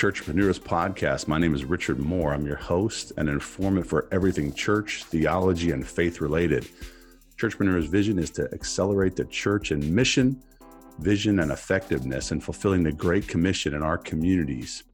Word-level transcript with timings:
Churchpreneurs 0.00 0.58
Podcast. 0.58 1.28
My 1.28 1.36
name 1.36 1.54
is 1.54 1.66
Richard 1.66 1.98
Moore. 1.98 2.32
I'm 2.32 2.46
your 2.46 2.56
host 2.56 3.12
and 3.18 3.28
informant 3.28 3.86
for 3.86 4.08
everything 4.10 4.50
church, 4.54 5.04
theology, 5.04 5.72
and 5.72 5.86
faith 5.86 6.22
related. 6.22 6.66
Churchpreneurs' 7.36 7.86
vision 7.86 8.18
is 8.18 8.30
to 8.30 8.50
accelerate 8.54 9.14
the 9.14 9.26
church 9.26 9.72
in 9.72 9.94
mission, 9.94 10.42
vision, 11.00 11.40
and 11.40 11.52
effectiveness 11.52 12.32
in 12.32 12.40
fulfilling 12.40 12.82
the 12.82 12.92
Great 12.92 13.28
Commission 13.28 13.74
in 13.74 13.82
our 13.82 13.98
communities. 13.98 14.84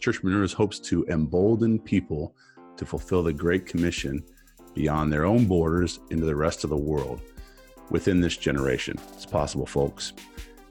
Churchpreneurs 0.00 0.54
hopes 0.54 0.78
to 0.78 1.04
embolden 1.08 1.78
people 1.78 2.34
to 2.78 2.86
fulfill 2.86 3.22
the 3.22 3.34
Great 3.34 3.66
Commission 3.66 4.24
beyond 4.72 5.12
their 5.12 5.26
own 5.26 5.44
borders 5.44 6.00
into 6.08 6.24
the 6.24 6.34
rest 6.34 6.64
of 6.64 6.70
the 6.70 6.74
world 6.74 7.20
within 7.90 8.22
this 8.22 8.38
generation. 8.38 8.98
It's 9.12 9.26
possible, 9.26 9.66
folks. 9.66 10.14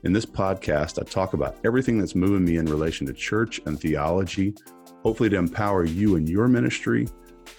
In 0.03 0.13
this 0.13 0.25
podcast, 0.25 0.99
I 0.99 1.03
talk 1.07 1.33
about 1.33 1.57
everything 1.63 1.99
that's 1.99 2.15
moving 2.15 2.43
me 2.43 2.57
in 2.57 2.65
relation 2.65 3.05
to 3.05 3.13
church 3.13 3.61
and 3.67 3.79
theology, 3.79 4.55
hopefully 5.03 5.29
to 5.29 5.37
empower 5.37 5.85
you 5.85 6.15
in 6.15 6.25
your 6.25 6.47
ministry, 6.47 7.07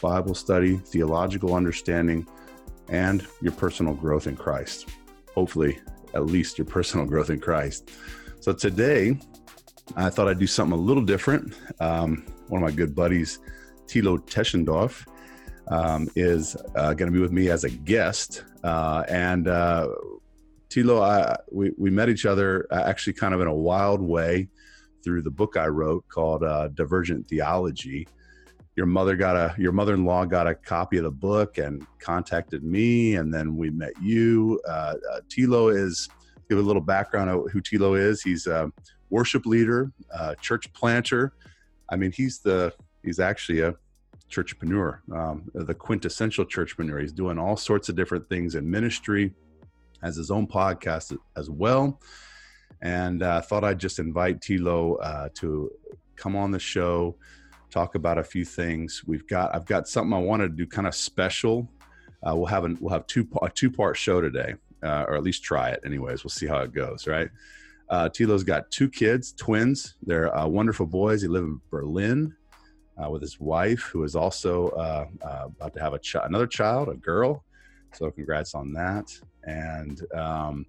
Bible 0.00 0.34
study, 0.34 0.78
theological 0.78 1.54
understanding, 1.54 2.26
and 2.88 3.24
your 3.40 3.52
personal 3.52 3.94
growth 3.94 4.26
in 4.26 4.36
Christ. 4.36 4.88
Hopefully, 5.36 5.78
at 6.14 6.26
least 6.26 6.58
your 6.58 6.64
personal 6.64 7.06
growth 7.12 7.30
in 7.30 7.38
Christ. 7.38 7.92
So 8.40 8.52
today, 8.52 9.20
I 9.94 10.10
thought 10.10 10.26
I'd 10.26 10.40
do 10.40 10.48
something 10.48 10.76
a 10.76 10.82
little 10.82 11.04
different. 11.04 11.54
Um, 11.78 12.26
one 12.48 12.60
of 12.60 12.68
my 12.68 12.74
good 12.74 12.92
buddies, 12.92 13.38
Thilo 13.86 14.18
Teschendorf, 14.18 15.06
um, 15.68 16.10
is 16.16 16.56
uh, 16.74 16.92
going 16.94 17.08
to 17.08 17.14
be 17.14 17.20
with 17.20 17.30
me 17.30 17.50
as 17.50 17.62
a 17.62 17.70
guest. 17.70 18.42
Uh, 18.64 19.04
and 19.08 19.46
uh, 19.46 19.86
Thilo, 20.72 21.02
I, 21.02 21.36
we, 21.50 21.72
we 21.76 21.90
met 21.90 22.08
each 22.08 22.24
other 22.24 22.66
uh, 22.70 22.82
actually 22.86 23.12
kind 23.12 23.34
of 23.34 23.40
in 23.40 23.46
a 23.46 23.54
wild 23.54 24.00
way 24.00 24.48
through 25.04 25.22
the 25.22 25.30
book 25.30 25.56
I 25.56 25.66
wrote 25.66 26.08
called 26.08 26.42
uh, 26.42 26.68
Divergent 26.68 27.28
Theology. 27.28 28.08
Your 28.74 28.86
mother 28.86 29.16
got 29.16 29.36
a 29.36 29.54
your 29.58 29.72
mother-in-law 29.72 30.24
got 30.26 30.46
a 30.46 30.54
copy 30.54 30.96
of 30.96 31.04
the 31.04 31.10
book 31.10 31.58
and 31.58 31.86
contacted 31.98 32.64
me, 32.64 33.16
and 33.16 33.32
then 33.32 33.54
we 33.54 33.68
met 33.68 33.92
you. 34.00 34.60
Uh, 34.66 34.94
uh, 35.12 35.20
Thilo 35.28 35.74
is 35.74 36.08
give 36.48 36.58
a 36.58 36.62
little 36.62 36.80
background 36.80 37.28
of 37.28 37.50
who 37.52 37.60
Thilo 37.60 37.98
is. 37.98 38.22
He's 38.22 38.46
a 38.46 38.72
worship 39.10 39.44
leader, 39.44 39.92
uh, 40.14 40.36
church 40.36 40.72
planter. 40.72 41.34
I 41.90 41.96
mean, 41.96 42.12
he's 42.12 42.38
the 42.38 42.72
he's 43.04 43.20
actually 43.20 43.60
a 43.60 43.74
churchpreneur, 44.30 45.00
um, 45.14 45.50
the 45.52 45.74
quintessential 45.74 46.46
churchpreneur. 46.46 47.02
He's 47.02 47.12
doing 47.12 47.38
all 47.38 47.58
sorts 47.58 47.90
of 47.90 47.96
different 47.96 48.26
things 48.30 48.54
in 48.54 48.70
ministry 48.70 49.34
has 50.02 50.16
his 50.16 50.30
own 50.30 50.46
podcast 50.46 51.16
as 51.36 51.50
well. 51.50 52.00
And 52.80 53.22
I 53.22 53.36
uh, 53.36 53.40
thought 53.40 53.64
I'd 53.64 53.78
just 53.78 53.98
invite 53.98 54.40
Thilo 54.40 54.96
uh, 55.00 55.28
to 55.34 55.70
come 56.16 56.34
on 56.36 56.50
the 56.50 56.58
show, 56.58 57.16
talk 57.70 57.94
about 57.94 58.18
a 58.18 58.24
few 58.24 58.44
things. 58.44 59.02
We've 59.06 59.26
got 59.26 59.54
I've 59.54 59.66
got 59.66 59.88
something 59.88 60.12
I 60.12 60.18
wanted 60.18 60.48
to 60.48 60.56
do 60.56 60.66
kind 60.66 60.86
of 60.86 60.94
special. 60.94 61.68
Uh, 62.26 62.36
we'll 62.36 62.46
have 62.46 62.64
an, 62.64 62.78
we'll 62.80 62.92
have 62.92 63.06
two 63.06 63.28
a 63.40 63.48
two 63.48 63.70
part 63.70 63.96
show 63.96 64.20
today, 64.20 64.54
uh, 64.82 65.04
or 65.06 65.14
at 65.14 65.22
least 65.22 65.44
try 65.44 65.70
it. 65.70 65.80
Anyways, 65.84 66.24
we'll 66.24 66.30
see 66.30 66.46
how 66.46 66.58
it 66.58 66.72
goes. 66.72 67.06
Right. 67.06 67.30
Uh, 67.88 68.08
Thilo's 68.08 68.42
got 68.44 68.70
two 68.70 68.88
kids, 68.88 69.32
twins. 69.32 69.96
They're 70.02 70.34
uh, 70.36 70.46
wonderful 70.46 70.86
boys. 70.86 71.22
He 71.22 71.28
live 71.28 71.44
in 71.44 71.60
Berlin 71.70 72.34
uh, 73.02 73.10
with 73.10 73.22
his 73.22 73.38
wife, 73.38 73.82
who 73.82 74.04
is 74.04 74.16
also 74.16 74.68
uh, 74.68 75.06
uh, 75.22 75.44
about 75.46 75.74
to 75.74 75.80
have 75.80 75.94
a 75.94 75.98
ch- 75.98 76.16
another 76.22 76.46
child, 76.46 76.88
a 76.88 76.94
girl. 76.94 77.44
So 77.92 78.10
congrats 78.10 78.54
on 78.54 78.72
that. 78.74 79.12
And 79.44 80.00
um, 80.14 80.66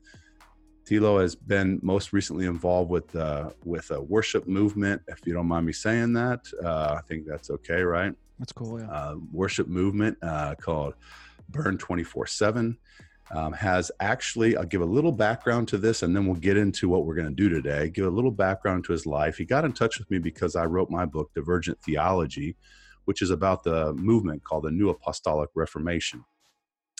Thilo 0.85 1.21
has 1.21 1.35
been 1.35 1.79
most 1.81 2.13
recently 2.13 2.45
involved 2.45 2.89
with 2.89 3.15
uh, 3.15 3.51
with 3.63 3.91
a 3.91 4.01
worship 4.01 4.47
movement. 4.47 5.01
If 5.07 5.25
you 5.25 5.33
don't 5.33 5.47
mind 5.47 5.65
me 5.65 5.73
saying 5.73 6.13
that, 6.13 6.41
uh, 6.63 6.95
I 6.97 7.01
think 7.07 7.25
that's 7.25 7.49
okay, 7.49 7.81
right? 7.81 8.13
That's 8.39 8.51
cool. 8.51 8.79
Yeah. 8.79 8.89
Uh, 8.89 9.15
worship 9.31 9.67
movement 9.67 10.17
uh, 10.21 10.55
called 10.55 10.95
Burn 11.49 11.77
Twenty 11.77 12.03
Four 12.03 12.27
Seven 12.27 12.77
um, 13.31 13.53
has 13.53 13.91
actually. 13.99 14.57
I'll 14.57 14.65
give 14.65 14.81
a 14.81 14.85
little 14.85 15.11
background 15.11 15.67
to 15.69 15.77
this, 15.77 16.03
and 16.03 16.15
then 16.15 16.25
we'll 16.25 16.35
get 16.35 16.57
into 16.57 16.89
what 16.89 17.05
we're 17.05 17.15
going 17.15 17.29
to 17.29 17.35
do 17.35 17.49
today. 17.49 17.89
Give 17.89 18.05
a 18.05 18.09
little 18.09 18.31
background 18.31 18.83
to 18.85 18.91
his 18.91 19.05
life. 19.05 19.37
He 19.37 19.45
got 19.45 19.65
in 19.65 19.73
touch 19.73 19.99
with 19.99 20.09
me 20.11 20.19
because 20.19 20.55
I 20.55 20.65
wrote 20.65 20.89
my 20.89 21.05
book, 21.05 21.31
Divergent 21.33 21.81
Theology, 21.81 22.55
which 23.05 23.21
is 23.21 23.31
about 23.31 23.63
the 23.63 23.93
movement 23.93 24.43
called 24.43 24.65
the 24.65 24.71
New 24.71 24.89
Apostolic 24.89 25.49
Reformation. 25.55 26.23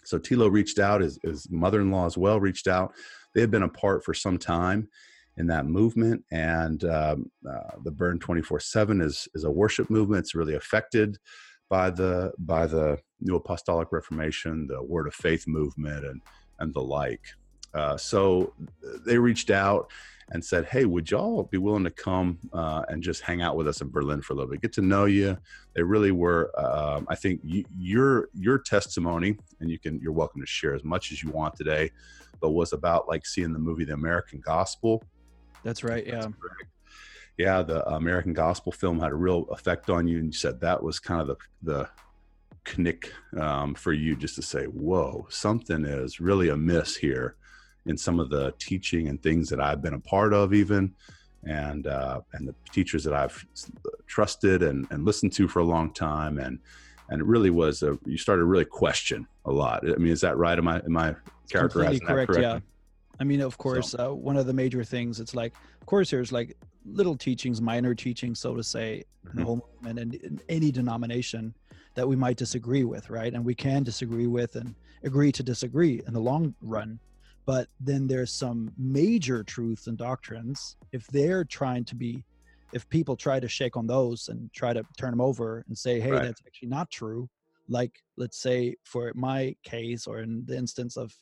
So 0.06 0.20
Thilo 0.20 0.52
reached 0.52 0.80
out, 0.80 1.02
his, 1.02 1.20
his 1.24 1.50
mother 1.50 1.82
in 1.82 1.92
law 1.92 2.06
as 2.06 2.18
well 2.18 2.40
reached 2.40 2.68
out. 2.68 2.94
They 3.34 3.42
had 3.42 3.52
been 3.52 3.64
apart 3.64 4.04
for 4.04 4.14
some 4.14 4.38
time 4.38 4.90
in 5.38 5.48
that 5.48 5.66
movement, 5.66 6.24
and 6.32 6.84
um, 6.84 7.32
uh, 7.50 7.78
the 7.84 7.92
Burn 7.92 8.20
24 8.20 8.60
7 8.60 9.02
is, 9.02 9.28
is 9.34 9.44
a 9.44 9.52
worship 9.52 9.90
movement. 9.90 10.20
It's 10.20 10.36
really 10.36 10.56
affected 10.56 11.18
by 11.70 11.90
the 11.90 12.32
by 12.38 12.68
the 12.68 13.00
New 13.20 13.36
Apostolic 13.36 13.92
Reformation, 13.92 14.68
the 14.68 14.84
Word 14.84 15.08
of 15.08 15.16
Faith 15.16 15.46
movement, 15.48 16.06
and 16.06 16.22
and 16.60 16.72
the 16.74 16.82
like. 16.82 17.22
Uh, 17.74 17.98
so 17.98 18.54
they 19.06 19.18
reached 19.18 19.50
out 19.50 19.90
and 20.34 20.44
said, 20.44 20.66
"Hey, 20.66 20.86
would 20.86 21.10
y'all 21.10 21.44
be 21.44 21.58
willing 21.58 21.84
to 21.86 21.92
come 21.92 22.40
uh, 22.52 22.84
and 22.90 23.02
just 23.02 23.22
hang 23.22 23.42
out 23.42 23.56
with 23.56 23.68
us 23.68 23.82
in 23.82 23.90
Berlin 23.90 24.22
for 24.22 24.34
a 24.34 24.36
little 24.36 24.52
bit, 24.52 24.62
get 24.62 24.74
to 24.74 24.82
know 24.82 25.06
you?" 25.06 25.38
They 25.76 25.84
really 25.84 26.12
were. 26.12 26.52
Um, 26.60 27.08
I 27.10 27.16
think 27.16 27.42
your 27.44 28.30
your 28.34 28.58
testimony, 28.58 29.38
and 29.60 29.70
you 29.70 29.80
can 29.80 30.00
you're 30.02 30.12
welcome 30.12 30.42
to 30.42 30.48
share 30.48 30.74
as 30.74 30.84
much 30.84 31.12
as 31.12 31.24
you 31.24 31.30
want 31.30 31.56
today, 31.56 31.92
but 32.42 32.50
was 32.50 32.74
about 32.74 33.08
like 33.08 33.26
seeing 33.26 33.54
the 33.54 33.60
movie 33.60 33.86
The 33.86 33.94
American 33.94 34.42
Gospel. 34.44 35.04
That's 35.64 35.84
right. 35.84 36.06
Yeah. 36.06 36.22
That's 36.22 36.34
yeah, 37.38 37.64
the 37.64 37.88
American 37.88 38.34
Gospel 38.34 38.72
film 38.72 39.00
had 39.00 39.12
a 39.12 39.16
real 39.16 39.46
effect 39.50 39.90
on 39.90 40.08
you, 40.08 40.18
and 40.18 40.28
you 40.28 40.34
said 40.34 40.60
that 40.62 40.82
was 40.82 41.00
kind 41.00 41.22
of 41.22 41.28
the 41.28 41.38
the 41.62 41.90
knick 42.78 43.12
um, 43.40 43.74
for 43.76 43.94
you 43.94 44.16
just 44.16 44.36
to 44.36 44.42
say, 44.42 44.66
"Whoa, 44.66 45.28
something 45.30 45.86
is 45.86 46.20
really 46.20 46.50
amiss 46.50 46.96
here." 46.96 47.36
In 47.86 47.98
some 47.98 48.20
of 48.20 48.30
the 48.30 48.54
teaching 48.60 49.08
and 49.08 49.22
things 49.22 49.50
that 49.50 49.60
I've 49.60 49.82
been 49.82 49.94
a 49.94 50.00
part 50.00 50.34
of, 50.34 50.54
even, 50.54 50.94
and 51.44 51.88
uh, 51.88 52.22
and 52.34 52.48
the 52.48 52.56
teachers 52.72 53.04
that 53.04 53.14
I've 53.14 53.46
trusted 54.08 54.64
and, 54.64 54.88
and 54.92 55.06
listened 55.06 55.34
to 55.34 55.48
for 55.48 55.60
a 55.60 55.66
long 55.66 55.92
time, 55.94 56.40
and 56.40 56.60
and 57.10 57.22
it 57.22 57.26
really 57.26 57.50
was 57.50 57.84
a 57.84 57.98
you 58.06 58.18
started 58.18 58.42
to 58.42 58.46
really 58.46 58.66
question 58.66 59.28
a 59.46 59.52
lot. 59.52 59.88
I 59.88 59.96
mean, 59.96 60.12
is 60.12 60.22
that 60.22 60.38
right? 60.38 60.58
Am 60.58 60.68
I 60.68 60.78
am 60.80 60.98
I 60.98 61.16
characterizing 61.50 62.06
that 62.06 62.14
correct? 62.14 62.32
correctly? 62.32 62.44
Yeah. 62.44 62.60
I 63.20 63.24
mean, 63.26 63.42
of 63.42 63.58
course, 63.58 63.92
so. 63.92 64.12
uh, 64.12 64.14
one 64.14 64.38
of 64.38 64.48
the 64.48 64.54
major 64.54 64.84
things 64.84 65.20
it's 65.20 65.36
like, 65.36 65.54
of 65.80 65.86
course, 65.86 66.10
there's 66.10 66.32
like 66.32 66.58
little 66.86 67.16
teachings, 67.16 67.62
minor 67.62 67.94
teachings, 67.94 68.40
so 68.40 68.56
to 68.56 68.64
say, 68.64 69.04
mm-hmm. 69.26 69.30
in 69.30 69.36
the 69.36 69.42
mm-hmm. 69.42 69.46
whole 69.46 69.70
movement 69.74 70.00
and 70.00 70.16
in 70.16 70.42
any 70.50 70.72
denomination 70.72 71.54
that 71.96 72.08
we 72.08 72.16
might 72.16 72.38
disagree 72.38 72.84
with, 72.84 73.10
right? 73.10 73.34
And 73.34 73.46
we 73.46 73.54
can 73.54 73.84
disagree 73.84 74.28
with 74.28 74.56
and 74.56 74.74
agree 75.04 75.32
to 75.32 75.44
disagree 75.44 76.02
in 76.08 76.14
the 76.14 76.20
long 76.20 76.56
run 76.62 77.00
but 77.46 77.68
then 77.80 78.08
there's 78.08 78.32
some 78.32 78.72
major 78.78 79.44
truths 79.44 79.88
and 79.88 79.98
doctrines 79.98 80.78
if 80.92 81.06
they're 81.08 81.44
trying 81.44 81.84
to 81.86 81.96
be 81.96 82.24
if 82.74 82.90
people 82.90 83.16
try 83.16 83.40
to 83.40 83.48
shake 83.48 83.78
on 83.78 83.86
those 83.86 84.30
and 84.30 84.52
try 84.54 84.74
to 84.74 84.84
turn 84.98 85.12
them 85.12 85.22
over 85.22 85.64
and 85.68 85.78
say 85.78 86.00
hey 86.00 86.12
right. 86.12 86.24
that's 86.24 86.42
actually 86.46 86.70
not 86.70 86.90
true 86.90 87.30
like 87.70 87.92
let's 88.18 88.42
say 88.42 88.76
for 88.84 89.12
my 89.16 89.56
case 89.64 90.08
or 90.08 90.20
in 90.20 90.44
the 90.46 90.58
instance 90.58 90.98
of 90.98 91.14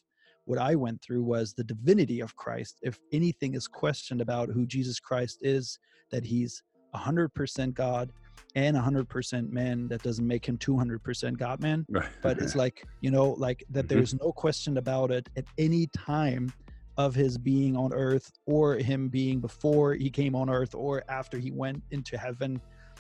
what 0.46 0.60
i 0.60 0.76
went 0.76 1.02
through 1.02 1.24
was 1.24 1.54
the 1.54 1.64
divinity 1.64 2.20
of 2.20 2.36
christ 2.36 2.78
if 2.82 3.00
anything 3.12 3.54
is 3.54 3.68
questioned 3.68 4.22
about 4.22 4.50
who 4.50 4.66
jesus 4.66 5.00
christ 5.00 5.40
is 5.42 5.78
that 6.12 6.26
he's 6.26 6.64
100% 6.96 7.74
god 7.74 8.12
and 8.56 8.76
100% 8.76 9.50
man 9.50 9.88
that 9.88 10.04
doesn't 10.04 10.28
make 10.28 10.46
him 10.46 10.58
200% 10.58 11.38
god 11.38 11.62
man 11.62 11.86
right. 11.90 12.10
but 12.22 12.38
it's 12.40 12.56
like 12.56 12.86
you 13.02 13.12
know 13.12 13.32
like 13.38 13.64
that 13.70 13.86
mm-hmm. 13.86 13.96
there's 13.96 14.14
no 14.14 14.32
question 14.32 14.78
about 14.78 15.12
it 15.12 15.30
at 15.38 15.46
any 15.58 15.88
time 15.88 16.52
of 16.98 17.16
his 17.16 17.38
being 17.38 17.76
on 17.78 17.94
earth 17.94 18.32
or 18.46 18.76
him 18.76 19.08
being 19.08 19.40
before 19.40 19.94
he 19.94 20.10
came 20.10 20.36
on 20.36 20.50
earth 20.50 20.76
or 20.76 21.04
after 21.10 21.38
he 21.38 21.52
went 21.52 21.82
into 21.92 22.18
heaven 22.18 22.60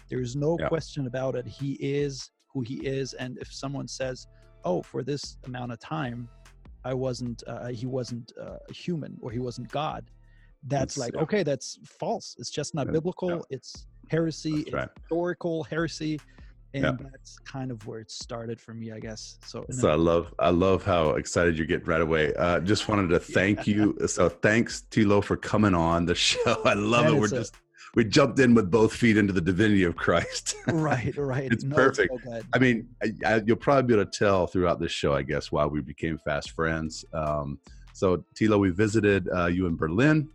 there's 0.10 0.36
no 0.36 0.58
yeah. 0.60 0.68
question 0.68 1.08
about 1.08 1.36
it 1.36 1.46
he 1.46 1.74
is 1.74 2.32
who 2.54 2.62
he 2.62 2.76
is 2.86 3.14
and 3.14 3.38
if 3.40 3.54
someone 3.54 3.88
says 3.88 4.28
oh 4.64 4.82
for 4.82 5.04
this 5.04 5.38
amount 5.46 5.72
of 5.72 5.80
time 5.80 6.30
i 6.86 6.94
wasn't 6.94 7.44
uh, 7.48 7.68
he 7.68 7.86
wasn't 7.86 8.32
uh, 8.42 8.58
human 8.74 9.18
or 9.22 9.30
he 9.32 9.40
wasn't 9.40 9.70
god 9.72 10.10
that's, 10.68 10.98
like 10.98 11.14
yeah. 11.16 11.22
okay 11.22 11.44
that's 11.44 11.80
false 12.00 12.36
it's 12.38 12.52
just 12.52 12.76
not 12.76 12.86
yeah. 12.86 12.94
biblical 12.94 13.46
it's 13.50 13.88
heresy, 14.12 14.66
right. 14.74 14.90
historical 15.00 15.64
heresy, 15.64 16.20
and 16.74 16.84
yeah. 16.84 16.92
that's 17.12 17.40
kind 17.40 17.72
of 17.72 17.88
where 17.88 18.00
it 18.00 18.12
started 18.12 18.60
for 18.60 18.74
me, 18.74 18.92
I 18.92 19.00
guess. 19.00 19.38
So, 19.46 19.66
so 19.72 19.90
I 19.90 19.96
love, 19.96 20.34
I 20.38 20.50
love 20.50 20.84
how 20.84 21.12
excited 21.12 21.58
you 21.58 21.66
get 21.66 21.88
right 21.88 22.02
away. 22.02 22.34
Uh, 22.36 22.60
just 22.60 22.90
wanted 22.90 23.08
to 23.10 23.20
thank 23.20 23.66
yeah. 23.66 23.76
you. 23.76 24.08
So 24.08 24.28
thanks, 24.28 24.84
Thilo 24.92 25.24
for 25.24 25.38
coming 25.38 25.74
on 25.74 26.06
the 26.06 26.16
show. 26.30 26.62
I 26.66 26.74
love 26.74 27.08
it. 27.08 27.16
We're 27.16 27.28
a, 27.28 27.30
just 27.30 27.56
we 27.96 28.06
jumped 28.06 28.40
in 28.40 28.54
with 28.54 28.72
both 28.72 28.94
feet 28.94 29.18
into 29.18 29.34
the 29.34 29.42
divinity 29.42 29.84
of 29.84 29.96
Christ. 29.96 30.56
right, 30.68 31.16
right. 31.18 31.52
it's 31.52 31.64
no, 31.64 31.76
perfect. 31.76 32.14
It's 32.14 32.24
so 32.24 32.42
I 32.54 32.60
mean, 32.60 32.88
I, 33.04 33.12
I, 33.26 33.42
you'll 33.46 33.58
probably 33.58 33.84
be 33.84 34.00
able 34.00 34.10
to 34.10 34.18
tell 34.18 34.48
throughout 34.48 34.80
this 34.80 34.92
show, 34.92 35.14
I 35.14 35.24
guess, 35.24 35.52
why 35.52 35.66
we 35.66 35.82
became 35.82 36.18
fast 36.18 36.52
friends. 36.52 37.04
Um, 37.14 37.60
so, 37.94 38.24
Thilo, 38.40 38.60
we 38.60 38.70
visited 38.70 39.28
uh, 39.36 39.48
you 39.48 39.68
in 39.68 39.76
Berlin 39.76 40.30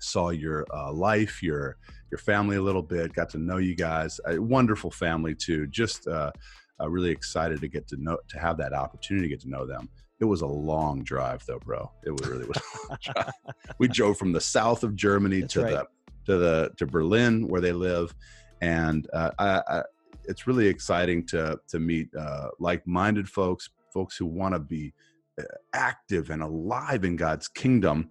saw 0.00 0.30
your 0.30 0.66
uh, 0.72 0.92
life, 0.92 1.42
your 1.42 1.76
your 2.16 2.34
family 2.34 2.56
a 2.56 2.62
little 2.62 2.82
bit, 2.82 3.12
got 3.12 3.28
to 3.30 3.38
know 3.38 3.58
you 3.58 3.74
guys. 3.74 4.18
A 4.26 4.38
wonderful 4.38 4.90
family 4.90 5.34
too. 5.34 5.66
Just 5.66 6.08
uh, 6.08 6.32
uh, 6.80 6.88
really 6.88 7.10
excited 7.10 7.60
to 7.60 7.68
get 7.68 7.86
to 7.88 7.96
know 7.98 8.18
to 8.28 8.38
have 8.38 8.56
that 8.56 8.72
opportunity 8.72 9.28
to 9.28 9.34
get 9.34 9.40
to 9.42 9.50
know 9.50 9.66
them. 9.66 9.88
It 10.18 10.24
was 10.24 10.40
a 10.40 10.46
long 10.46 11.02
drive 11.04 11.44
though, 11.46 11.58
bro. 11.58 11.90
It 12.04 12.10
was 12.10 12.26
really 12.26 12.46
was. 12.46 12.56
A 12.56 12.88
long 12.88 12.98
drive. 13.14 13.32
We 13.78 13.88
drove 13.88 14.16
from 14.16 14.32
the 14.32 14.40
south 14.40 14.82
of 14.82 14.96
Germany 14.96 15.42
That's 15.42 15.52
to 15.54 15.62
right. 15.62 15.72
the 15.72 15.86
to 16.32 16.38
the 16.38 16.70
to 16.78 16.86
Berlin 16.86 17.48
where 17.48 17.60
they 17.60 17.72
live, 17.72 18.14
and 18.62 19.06
uh, 19.12 19.32
I, 19.38 19.62
I, 19.68 19.82
it's 20.24 20.46
really 20.46 20.68
exciting 20.68 21.26
to 21.26 21.58
to 21.68 21.78
meet 21.78 22.08
uh, 22.18 22.48
like-minded 22.58 23.28
folks, 23.28 23.68
folks 23.92 24.16
who 24.16 24.24
want 24.24 24.54
to 24.54 24.58
be 24.58 24.94
uh, 25.38 25.44
active 25.74 26.30
and 26.30 26.42
alive 26.42 27.04
in 27.04 27.16
God's 27.16 27.46
kingdom 27.46 28.08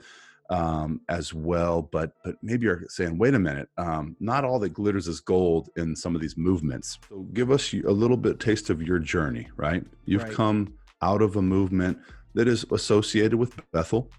um, 0.50 1.02
as 1.10 1.34
well. 1.34 1.82
But 1.82 2.12
but 2.24 2.36
maybe 2.42 2.66
you're 2.66 2.84
saying, 2.90 3.18
wait 3.18 3.34
a 3.34 3.40
minute, 3.40 3.70
um, 3.78 4.16
not 4.20 4.44
all 4.44 4.60
that 4.60 4.70
glitters 4.74 5.08
is 5.08 5.20
gold 5.20 5.70
in 5.76 5.96
some 5.96 6.16
of 6.16 6.22
these 6.22 6.38
movements. 6.38 7.00
So 7.10 7.22
give 7.34 7.52
us 7.52 7.74
a 7.74 7.78
little 7.92 8.18
bit 8.18 8.40
taste 8.40 8.70
of 8.70 8.82
your 8.82 9.00
journey, 9.00 9.48
right? 9.58 9.84
You've 10.06 10.24
Right. 10.24 10.34
come 10.34 10.74
out 11.02 11.22
of 11.22 11.36
a 11.36 11.42
movement 11.42 11.98
that 12.34 12.48
is 12.48 12.66
associated 12.72 13.38
with 13.38 13.54
Bethel. 13.72 14.12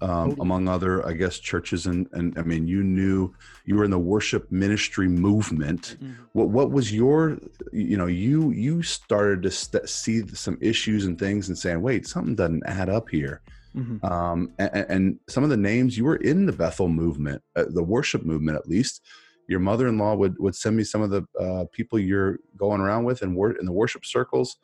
Um, 0.00 0.34
among 0.40 0.66
other, 0.66 1.06
I 1.06 1.12
guess, 1.12 1.38
churches, 1.38 1.86
and 1.86 2.08
and 2.10 2.36
I 2.36 2.42
mean, 2.42 2.66
you 2.66 2.82
knew 2.82 3.32
you 3.64 3.76
were 3.76 3.84
in 3.84 3.92
the 3.92 4.00
worship 4.00 4.50
ministry 4.50 5.06
movement. 5.06 5.96
Mhm. 6.02 6.14
What 6.32 6.48
what 6.48 6.72
was 6.72 6.92
your, 6.92 7.38
you 7.72 7.96
know, 7.96 8.06
you 8.08 8.50
you 8.50 8.82
started 8.82 9.42
to 9.42 9.50
st- 9.52 9.88
see 9.88 10.26
some 10.34 10.58
issues 10.60 11.06
and 11.06 11.16
things, 11.16 11.48
and 11.48 11.56
saying, 11.56 11.80
wait, 11.82 12.08
something 12.08 12.34
doesn't 12.34 12.64
add 12.66 12.88
up 12.88 13.10
here 13.10 13.42
Mhm. 13.76 14.04
um, 14.04 14.52
and, 14.58 14.86
and 14.88 15.18
some 15.28 15.44
of 15.44 15.50
the 15.50 15.56
names 15.56 15.96
you 15.96 16.04
were 16.04 16.16
in 16.16 16.44
the 16.46 16.52
Bethel 16.52 16.88
movement, 16.88 17.42
uh, 17.56 17.64
the 17.68 17.82
worship 17.82 18.24
movement 18.24 18.58
at 18.58 18.68
least. 18.68 19.02
Your 19.48 19.60
mother-in-law 19.60 20.14
would 20.16 20.38
would 20.38 20.54
send 20.54 20.76
me 20.76 20.84
some 20.84 21.02
of 21.02 21.10
the 21.10 21.26
uh, 21.40 21.64
people 21.72 21.98
you're 21.98 22.38
going 22.56 22.80
around 22.80 23.04
with 23.04 23.22
and 23.22 23.36
in 23.58 23.66
the 23.66 23.72
worship 23.72 24.04
circles, 24.04 24.56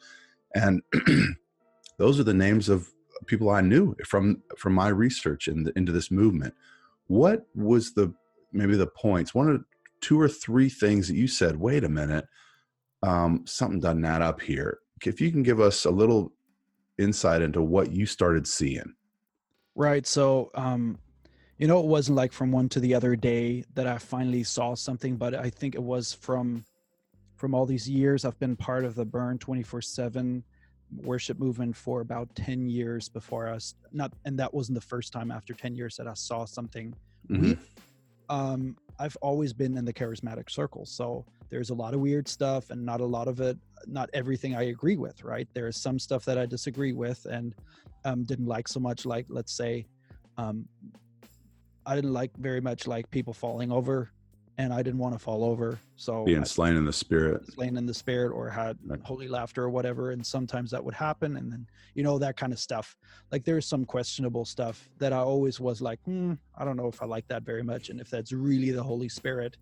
and 0.55 0.83
those 1.99 2.21
are 2.21 2.25
the 2.25 2.35
names 2.35 2.69
of 2.69 2.89
people 3.27 3.51
I 3.51 3.61
knew 3.61 3.95
from 4.07 4.43
from 4.57 4.75
my 4.75 4.89
research 4.89 5.49
in 5.49 5.65
the, 5.65 5.73
into 5.77 5.93
this 5.93 6.11
movement. 6.11 6.55
What 7.09 7.47
was 7.55 7.93
the 7.95 8.15
maybe 8.53 8.77
the 8.77 8.87
points? 8.87 9.35
One 9.35 9.49
or 9.49 9.59
two 10.01 10.21
or 10.21 10.29
three 10.29 10.69
things 10.69 11.09
that 11.09 11.17
you 11.17 11.27
said. 11.27 11.57
Wait 11.57 11.83
a 11.83 11.89
minute, 11.89 12.27
um, 13.03 13.45
something 13.47 13.81
doesn't 13.81 14.05
add 14.05 14.23
up 14.23 14.41
here. 14.41 14.79
If 15.05 15.21
you 15.21 15.31
can 15.33 15.43
give 15.43 15.61
us 15.61 15.85
a 15.85 15.91
little 15.91 16.33
insight 16.99 17.43
into 17.43 17.63
what 17.63 17.93
you 17.93 18.07
started 18.07 18.47
seeing. 18.47 18.95
Right. 19.79 20.05
So, 20.05 20.51
um, 20.57 20.99
you 21.57 21.69
know, 21.69 21.79
it 21.79 21.87
wasn't 21.87 22.17
like 22.17 22.33
from 22.33 22.51
one 22.51 22.69
to 22.71 22.81
the 22.81 22.95
other 22.95 23.15
day 23.15 23.63
that 23.75 23.87
I 23.87 23.99
finally 23.99 24.43
saw 24.43 24.75
something, 24.75 25.17
but 25.17 25.37
I 25.37 25.51
think 25.51 25.77
it 25.77 25.83
was 25.83 26.13
from 26.13 26.65
from 27.37 27.55
all 27.55 27.65
these 27.65 27.89
years. 27.89 28.25
I've 28.25 28.39
been 28.41 28.57
part 28.57 28.85
of 28.85 28.97
the 28.97 29.05
Burn 29.05 29.39
24/7 29.39 30.43
worship 30.97 31.39
movement 31.39 31.77
for 31.77 32.01
about 32.01 32.35
10 32.35 32.69
years 32.69 33.09
before 33.09 33.47
us. 33.47 33.77
Not, 33.93 34.13
and 34.25 34.37
that 34.41 34.53
wasn't 34.53 34.75
the 34.75 34.85
first 34.85 35.13
time 35.13 35.31
after 35.31 35.55
10 35.55 35.77
years 35.77 35.97
that 35.97 36.09
I 36.09 36.15
saw 36.15 36.45
something. 36.45 36.93
Mhm. 37.29 37.57
Um, 38.29 38.77
I've 38.99 39.17
always 39.23 39.53
been 39.53 39.77
in 39.77 39.85
the 39.85 39.93
charismatic 39.93 40.51
circle, 40.51 40.87
so 40.87 41.25
there's 41.51 41.71
a 41.71 41.75
lot 41.75 41.95
of 41.95 42.01
weird 42.01 42.27
stuff, 42.27 42.71
and 42.71 42.85
not 42.85 43.01
a 43.01 43.07
lot 43.07 43.29
of 43.29 43.41
it, 43.41 43.57
not 43.87 44.11
everything 44.13 44.57
I 44.57 44.63
agree 44.65 44.97
with. 44.97 45.23
Right? 45.23 45.49
There 45.55 45.69
is 45.69 45.77
some 45.77 46.01
stuff 46.01 46.25
that 46.25 46.37
I 46.37 46.47
disagree 46.47 46.93
with, 46.93 47.25
and 47.27 47.55
um, 48.09 48.25
didn't 48.25 48.47
like 48.47 48.69
so 48.69 48.81
much. 48.81 49.05
Like, 49.05 49.27
let's 49.29 49.53
say, 49.53 49.87
um, 50.37 50.67
I 51.87 51.95
didn't 51.95 52.13
like 52.13 52.31
very 52.37 52.61
much 52.61 52.87
like 52.87 53.11
people 53.11 53.33
falling 53.33 53.71
over, 53.73 54.11
and 54.59 54.73
I 54.73 54.83
didn't 54.83 54.99
want 54.99 55.15
to 55.15 55.19
fall 55.19 55.45
over. 55.45 55.79
So 55.97 56.25
Being 56.25 56.41
I 56.43 56.45
slain 56.45 56.77
in 56.77 56.85
the 56.85 56.93
spirit. 56.93 57.47
slain 57.53 57.77
in 57.77 57.87
the 57.87 57.95
spirit 57.95 58.33
or 58.33 58.49
had 58.51 58.77
Right. 58.85 59.01
holy 59.05 59.29
laughter 59.29 59.65
or 59.65 59.71
whatever. 59.71 60.11
And 60.11 60.25
sometimes 60.25 60.71
that 60.71 60.85
would 60.85 60.95
happen, 60.95 61.37
and 61.37 61.51
then 61.53 61.67
you 61.95 62.03
know 62.03 62.19
that 62.19 62.37
kind 62.37 62.53
of 62.53 62.59
stuff. 62.59 62.97
Like 63.33 63.45
there's 63.45 63.67
some 63.67 63.85
questionable 63.85 64.45
stuff 64.45 64.89
that 64.99 65.13
I 65.13 65.19
always 65.19 65.61
was 65.61 65.81
like, 65.81 66.01
hmm, 66.05 66.35
I 66.57 66.65
don't 66.65 66.77
know 66.77 66.89
if 66.89 67.03
I 67.03 67.07
like 67.07 67.27
that 67.29 67.43
very 67.45 67.63
much, 67.63 67.91
and 67.91 68.01
if 68.01 68.09
that's 68.11 68.33
really 68.33 68.71
the 68.71 68.83
Holy 68.83 69.09
Spirit. 69.09 69.57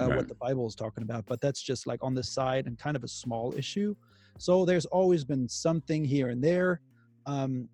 Uh, 0.00 0.08
Right. 0.08 0.16
What 0.16 0.26
the 0.26 0.34
Bible 0.34 0.66
is 0.66 0.74
talking 0.74 1.04
about, 1.04 1.24
but 1.26 1.40
that's 1.40 1.62
just 1.62 1.86
like 1.86 2.02
on 2.02 2.14
the 2.14 2.22
side 2.24 2.66
and 2.66 2.76
kind 2.76 2.96
of 2.96 3.04
a 3.04 3.08
small 3.08 3.54
issue. 3.56 3.94
So 4.38 4.64
there's 4.64 4.86
always 4.86 5.24
been 5.24 5.48
something 5.48 6.04
here 6.04 6.30
and 6.30 6.42
there. 6.42 6.80
Um, 7.26 7.68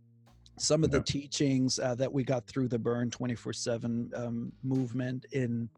some 0.60 0.84
of 0.84 0.92
Yeah. 0.92 0.98
the 0.98 1.04
teachings 1.04 1.78
uh, 1.78 1.94
that 1.94 2.12
we 2.12 2.22
got 2.22 2.46
through 2.46 2.68
the 2.68 2.78
burn 2.78 3.10
24 3.10 3.52
7 3.52 4.10
um, 4.14 4.52
movement 4.62 5.24
in 5.32 5.68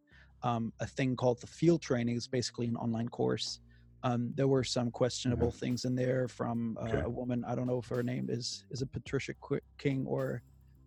um, 0.43 0.73
a 0.81 0.87
thing 0.87 1.15
called 1.15 1.41
the 1.41 1.47
field 1.47 1.81
training 1.81 2.17
is 2.17 2.27
basically 2.27 2.67
an 2.67 2.77
online 2.77 3.09
course 3.09 3.61
um, 4.05 4.33
there 4.35 4.49
were 4.49 4.65
some 4.65 4.91
questionable 4.91 5.53
things 5.53 5.85
in 5.85 5.95
there 5.95 6.27
from 6.27 6.77
uh, 6.81 6.85
Okay. 6.87 7.03
a 7.05 7.09
woman 7.09 7.45
i 7.47 7.55
don't 7.55 7.69
know 7.69 7.79
if 7.79 7.87
her 7.89 8.03
name 8.03 8.27
is 8.29 8.65
is 8.71 8.83
it 8.83 8.91
patricia 8.93 9.35
king 9.79 10.05
or 10.07 10.43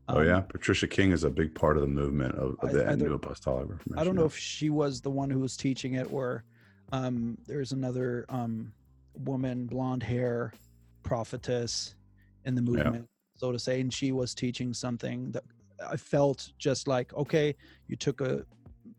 oh 0.09 0.19
um, 0.19 0.27
yeah, 0.27 0.41
Patricia 0.41 0.87
King 0.87 1.11
is 1.11 1.23
a 1.23 1.31
big 1.31 1.55
part 1.55 1.77
of 1.77 1.81
the 1.81 1.87
movement 1.87 2.35
of, 2.35 2.55
of 2.61 2.71
the 2.73 2.87
I 2.87 2.95
New 2.95 3.13
Apostolic 3.13 3.69
Reformation. 3.69 3.97
I 3.99 4.03
don't 4.03 4.15
know 4.15 4.25
if 4.25 4.37
she 4.37 4.69
was 4.69 5.01
the 5.01 5.09
one 5.09 5.31
who 5.31 5.39
was 5.39 5.57
teaching 5.57 5.95
it 5.95 6.07
or 6.11 6.43
um, 6.91 7.37
there's 7.47 7.71
another 7.71 8.25
um, 8.29 8.71
woman, 9.15 9.65
blonde 9.65 10.03
hair, 10.03 10.53
prophetess 11.01 11.95
in 12.43 12.53
the 12.53 12.61
movement, 12.61 13.07
so 13.35 13.51
to 13.51 13.59
say, 13.59 13.81
and 13.81 13.93
she 13.93 14.11
was 14.11 14.33
teaching 14.33 14.73
something 14.73 15.31
that 15.31 15.43
I 15.87 15.97
felt 15.97 16.51
just 16.57 16.87
like, 16.87 17.13
okay, 17.13 17.55
you 17.87 17.95
took 17.95 18.21
a 18.21 18.45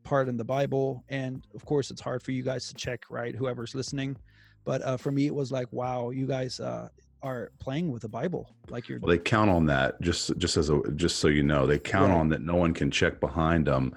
part 0.04 0.28
in 0.28 0.36
the 0.36 0.44
Bible, 0.44 1.04
and 1.08 1.46
of 1.54 1.64
course, 1.64 1.90
it's 1.90 2.00
hard 2.00 2.22
for 2.22 2.32
you 2.32 2.42
guys 2.42 2.68
to 2.68 2.74
check, 2.74 3.04
right? 3.10 3.34
Whoever's 3.34 3.74
listening, 3.74 4.16
but 4.64 4.82
uh, 4.82 4.96
for 4.96 5.10
me, 5.10 5.26
it 5.26 5.34
was 5.34 5.50
like, 5.50 5.72
wow, 5.72 6.10
you 6.10 6.26
guys 6.26 6.60
uh, 6.60 6.88
are 7.22 7.50
playing 7.60 7.90
with 7.90 8.02
the 8.02 8.08
Bible, 8.08 8.54
like 8.68 8.88
you're 8.88 8.98
Well, 9.00 9.08
they 9.08 9.18
count 9.18 9.48
on 9.50 9.66
that 9.66 10.00
just 10.02 10.36
just 10.38 10.56
as 10.56 10.68
a 10.70 10.80
just 10.96 11.16
so 11.16 11.28
you 11.28 11.42
know 11.42 11.66
they 11.66 11.78
count 11.78 12.10
Right. 12.12 12.18
on 12.18 12.28
that 12.28 12.42
no 12.42 12.56
one 12.56 12.74
can 12.74 12.90
check 12.90 13.20
behind 13.20 13.66
them 13.66 13.94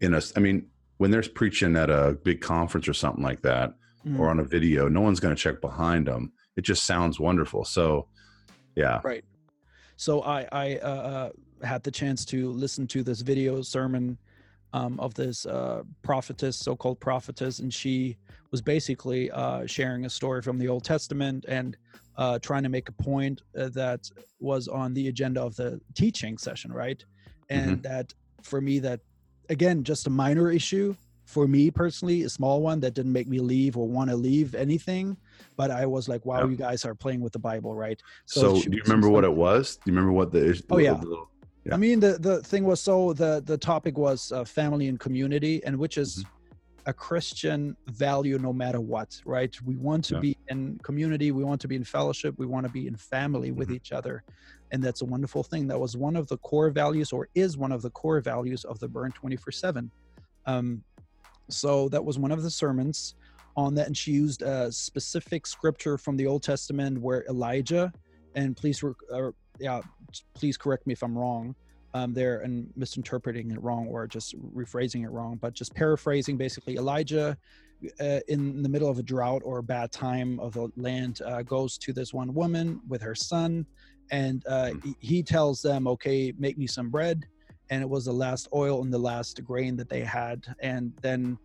in 0.00 0.14
a 0.14 0.22
i 0.36 0.40
mean 0.40 0.66
when 0.98 1.10
there's 1.10 1.28
preaching 1.28 1.76
at 1.76 1.90
a 1.90 2.16
big 2.24 2.40
conference 2.40 2.86
or 2.88 2.94
something 2.94 3.22
like 3.24 3.42
that 3.42 3.74
Mm. 4.06 4.18
or 4.18 4.30
on 4.30 4.38
a 4.40 4.44
video 4.44 4.88
no 4.88 5.02
one's 5.02 5.20
going 5.20 5.34
to 5.34 5.40
check 5.42 5.60
behind 5.60 6.06
them 6.06 6.32
it 6.56 6.62
just 6.62 6.86
sounds 6.86 7.20
wonderful 7.20 7.64
so 7.66 8.06
yeah 8.76 9.00
Right. 9.04 9.24
So 10.00 10.22
I 10.22 10.48
I 10.50 10.76
uh, 10.76 10.88
uh, 10.88 11.66
had 11.66 11.82
the 11.82 11.90
chance 11.90 12.24
to 12.24 12.50
listen 12.52 12.86
to 12.86 13.02
this 13.02 13.20
video 13.20 13.60
sermon 13.60 14.16
um, 14.72 14.98
of 14.98 15.12
this 15.12 15.44
uh, 15.44 15.82
prophetess, 16.00 16.56
so-called 16.56 16.98
prophetess, 17.00 17.58
and 17.58 17.72
she 17.72 18.16
was 18.50 18.62
basically 18.62 19.30
uh, 19.30 19.66
sharing 19.66 20.06
a 20.06 20.10
story 20.10 20.40
from 20.40 20.56
the 20.56 20.68
Old 20.68 20.84
Testament 20.84 21.44
and 21.48 21.76
uh, 22.16 22.38
trying 22.38 22.62
to 22.62 22.70
make 22.70 22.88
a 22.88 22.92
point 22.92 23.42
uh, 23.58 23.68
that 23.74 24.10
was 24.38 24.68
on 24.68 24.94
the 24.94 25.08
agenda 25.08 25.42
of 25.42 25.54
the 25.56 25.78
teaching 25.94 26.38
session, 26.38 26.72
right? 26.72 27.04
And 27.50 27.82
that 27.82 28.14
for 28.42 28.62
me, 28.62 28.78
that 28.78 29.00
again, 29.50 29.84
just 29.84 30.06
a 30.06 30.10
minor 30.10 30.50
issue 30.50 30.96
for 31.30 31.46
me 31.46 31.70
personally, 31.70 32.24
a 32.24 32.28
small 32.28 32.60
one 32.60 32.80
that 32.80 32.94
didn't 32.94 33.12
make 33.12 33.28
me 33.28 33.38
leave 33.38 33.76
or 33.76 33.86
want 33.86 34.10
to 34.10 34.16
leave 34.16 34.54
anything. 34.54 35.16
But 35.56 35.70
I 35.70 35.86
was 35.86 36.08
like, 36.08 36.26
wow, 36.26 36.46
you 36.46 36.56
guys 36.56 36.84
are 36.84 36.94
playing 36.94 37.20
with 37.20 37.32
the 37.32 37.38
Bible, 37.38 37.74
right? 37.74 38.00
So, 38.26 38.56
so 38.56 38.68
do 38.68 38.76
you 38.76 38.82
remember 38.82 39.08
what 39.08 39.24
it 39.24 39.32
was? 39.32 39.76
Do 39.76 39.90
you 39.90 39.96
remember 39.96 40.12
what 40.12 40.32
the, 40.32 40.40
the 40.40 40.62
oh 40.70 40.78
yeah. 40.78 40.94
The, 40.94 41.24
yeah. 41.64 41.74
I 41.74 41.76
mean, 41.76 42.00
the, 42.00 42.18
the 42.18 42.42
thing 42.42 42.64
was 42.64 42.80
so 42.80 43.12
the, 43.12 43.42
the 43.44 43.58
topic 43.58 43.96
was 43.98 44.32
uh, 44.32 44.44
family 44.44 44.88
and 44.88 44.98
community, 44.98 45.62
and 45.64 45.78
which 45.78 45.98
is 45.98 46.24
mm-hmm 46.24 46.36
a 46.86 46.92
Christian 46.92 47.76
value 47.86 48.38
no 48.38 48.52
matter 48.52 48.80
what, 48.80 49.20
right? 49.24 49.54
We 49.62 49.76
want 49.76 50.04
to 50.06 50.14
yeah. 50.14 50.20
be 50.20 50.38
in 50.48 50.78
community, 50.82 51.30
we 51.32 51.44
want 51.44 51.60
to 51.62 51.68
be 51.68 51.76
in 51.76 51.84
fellowship, 51.84 52.34
we 52.38 52.46
want 52.46 52.66
to 52.66 52.72
be 52.72 52.86
in 52.86 52.96
family 52.96 53.52
with 53.52 53.68
mm-hmm. 53.68 53.76
each 53.76 53.92
other. 53.92 54.22
And 54.72 54.82
that's 54.82 55.02
a 55.02 55.04
wonderful 55.04 55.42
thing. 55.42 55.66
That 55.66 55.78
was 55.78 55.96
one 55.96 56.16
of 56.16 56.28
the 56.28 56.38
core 56.38 56.70
values, 56.70 57.12
or 57.12 57.28
is 57.34 57.56
one 57.56 57.72
of 57.72 57.82
the 57.82 57.90
core 57.90 58.20
values 58.20 58.64
of 58.64 58.78
the 58.78 58.88
Burn 58.88 59.12
24 59.12 59.42
um, 59.46 59.52
7 59.52 59.90
so 61.52 61.88
that 61.90 62.04
was 62.04 62.18
one 62.18 62.32
of 62.32 62.42
the 62.42 62.50
sermons 62.50 63.14
on 63.56 63.74
that, 63.74 63.86
and 63.86 63.96
she 63.96 64.12
used 64.12 64.42
a 64.42 64.70
specific 64.70 65.46
scripture 65.46 65.98
from 65.98 66.16
the 66.16 66.26
Old 66.26 66.42
Testament 66.42 66.98
where 66.98 67.24
Elijah, 67.28 67.92
and 68.34 68.56
please, 68.56 68.82
uh, 69.12 69.30
yeah, 69.58 69.80
please 70.34 70.56
correct 70.56 70.86
me 70.86 70.92
if 70.92 71.02
I'm 71.02 71.16
wrong 71.16 71.54
um, 71.94 72.14
there 72.14 72.40
and 72.40 72.70
misinterpreting 72.76 73.50
it 73.50 73.62
wrong 73.62 73.86
or 73.88 74.06
just 74.06 74.36
rephrasing 74.54 75.04
it 75.04 75.10
wrong, 75.10 75.36
but 75.40 75.52
just 75.52 75.74
paraphrasing 75.74 76.36
basically 76.36 76.76
Elijah 76.76 77.36
uh, 78.00 78.20
in 78.28 78.62
the 78.62 78.68
middle 78.68 78.88
of 78.88 78.98
a 78.98 79.02
drought 79.02 79.42
or 79.44 79.58
a 79.58 79.62
bad 79.62 79.90
time 79.90 80.38
of 80.38 80.52
the 80.52 80.70
land 80.76 81.20
uh, 81.26 81.42
goes 81.42 81.78
to 81.78 81.92
this 81.92 82.12
one 82.12 82.32
woman 82.34 82.80
with 82.88 83.02
her 83.02 83.14
son 83.14 83.66
and 84.10 84.44
uh, 84.46 84.72
he, 84.82 84.96
he 85.00 85.22
tells 85.22 85.62
them, 85.62 85.86
okay, 85.86 86.32
make 86.38 86.58
me 86.58 86.66
some 86.66 86.90
bread. 86.90 87.26
And 87.70 87.82
it 87.82 87.88
was 87.88 88.04
the 88.04 88.12
last 88.12 88.48
oil 88.54 88.82
and 88.82 88.92
the 88.92 88.98
last 88.98 89.42
grain 89.44 89.76
that 89.76 89.88
they 89.88 90.00
had. 90.00 90.44
And 90.60 90.92
then 91.02 91.38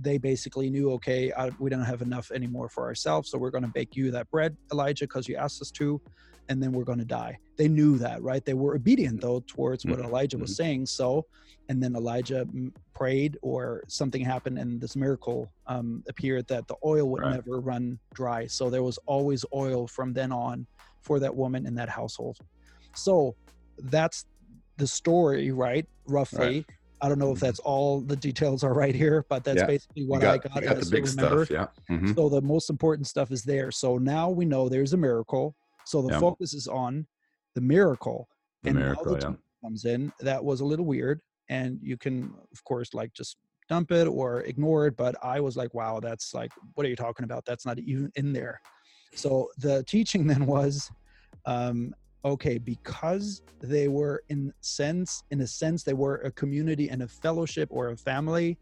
they 0.00 0.18
basically 0.18 0.70
knew, 0.70 0.92
okay, 0.92 1.32
I, 1.32 1.50
we 1.58 1.70
don't 1.70 1.84
have 1.84 2.02
enough 2.02 2.30
anymore 2.30 2.68
for 2.70 2.84
ourselves. 2.86 3.30
So 3.30 3.38
we're 3.38 3.50
going 3.50 3.64
to 3.64 3.70
bake 3.70 3.90
you 3.94 4.10
that 4.12 4.30
bread, 4.30 4.56
Elijah, 4.72 5.04
because 5.04 5.28
you 5.28 5.36
asked 5.36 5.60
us 5.60 5.70
to. 5.72 6.00
and 6.48 6.62
then 6.62 6.72
we're 6.72 6.84
going 6.84 6.98
to 6.98 7.04
die. 7.04 7.38
They 7.58 7.68
knew 7.68 7.98
that, 7.98 8.22
right? 8.22 8.44
They 8.44 8.54
were 8.54 8.74
obedient 8.74 9.20
though 9.20 9.42
towards 9.46 9.86
what 9.86 10.00
Mhm, 10.00 10.04
Elijah 10.04 10.38
was 10.38 10.56
saying. 10.56 10.86
So, 10.86 11.26
and 11.68 11.82
then 11.82 11.94
Elijah 11.96 12.44
mm, 12.46 12.72
prayed, 12.94 13.38
or 13.42 13.84
something 13.88 14.22
happened, 14.24 14.58
and 14.58 14.80
this 14.80 14.96
miracle 14.96 15.52
um, 15.66 16.02
appeared 16.08 16.46
that 16.48 16.66
the 16.68 16.76
oil 16.84 17.08
would 17.10 17.22
Right. 17.22 17.36
never 17.36 17.60
run 17.60 18.00
dry. 18.14 18.46
So 18.46 18.70
there 18.70 18.82
was 18.82 18.98
always 19.06 19.44
oil 19.54 19.86
from 19.86 20.12
then 20.14 20.32
on 20.32 20.66
for 21.02 21.20
that 21.20 21.34
woman 21.36 21.66
in 21.66 21.74
that 21.76 21.88
household. 21.88 22.36
So 22.94 23.36
that's 23.78 24.24
the 24.82 24.86
story, 24.88 25.52
right? 25.52 25.86
Roughly. 26.06 26.66
I 27.00 27.08
don't 27.08 27.18
know 27.20 27.30
if 27.32 27.38
Mhm. 27.38 27.42
that's 27.42 27.60
all 27.60 28.00
the 28.00 28.16
details 28.16 28.64
are 28.64 28.74
right 28.74 28.94
here, 28.94 29.24
but 29.28 29.44
that's 29.44 29.60
Yeah. 29.60 29.66
basically 29.66 30.04
what 30.06 30.20
got, 30.20 30.34
I 30.34 30.38
got. 30.38 30.62
got 30.64 30.80
the 30.80 30.90
big 30.90 31.04
remember. 31.06 31.44
stuff. 31.46 31.70
Yeah. 31.88 31.96
Mhm. 31.96 32.14
So 32.16 32.28
the 32.28 32.42
most 32.42 32.68
important 32.68 33.06
stuff 33.06 33.30
is 33.30 33.42
there. 33.44 33.70
So 33.70 33.96
now 33.98 34.28
we 34.28 34.44
know 34.44 34.68
there's 34.68 34.92
a 34.92 34.96
miracle. 34.96 35.54
So 35.84 36.02
the 36.02 36.12
Yeah. 36.14 36.18
focus 36.20 36.52
is 36.52 36.66
on 36.68 37.06
the 37.54 37.60
miracle. 37.60 38.28
The 38.64 38.70
and 38.70 38.78
miracle. 38.80 39.14
the 39.14 39.20
Yeah. 39.20 39.34
comes 39.62 39.84
in. 39.84 40.12
That 40.20 40.44
was 40.44 40.60
a 40.60 40.64
little 40.64 40.84
weird. 40.86 41.20
And 41.48 41.78
you 41.82 41.96
can, 41.96 42.34
of 42.52 42.64
course, 42.64 42.92
like 42.94 43.12
just 43.14 43.36
dump 43.68 43.90
it 43.92 44.06
or 44.08 44.40
ignore 44.42 44.86
it. 44.88 44.96
But 44.96 45.14
I 45.24 45.38
was 45.40 45.56
like, 45.56 45.72
wow, 45.74 46.00
that's 46.00 46.34
like, 46.34 46.50
what 46.74 46.84
are 46.86 46.88
you 46.88 46.96
talking 46.96 47.24
about? 47.24 47.44
That's 47.44 47.64
not 47.66 47.78
even 47.78 48.10
in 48.16 48.32
there. 48.32 48.60
So 49.14 49.48
the 49.58 49.82
teaching 49.84 50.26
then 50.32 50.46
was, 50.46 50.90
um, 51.46 51.94
okay, 52.24 52.58
because 52.58 53.42
they 53.60 53.88
were 53.88 54.22
in 54.28 54.52
sense, 54.60 55.24
in 55.30 55.40
a 55.40 55.46
sense, 55.46 55.82
they 55.82 55.92
were 55.92 56.16
a 56.16 56.30
community 56.30 56.88
and 56.88 57.02
a 57.02 57.08
fellowship 57.08 57.68
or 57.70 57.90
a 57.90 57.96
family, 57.96 58.58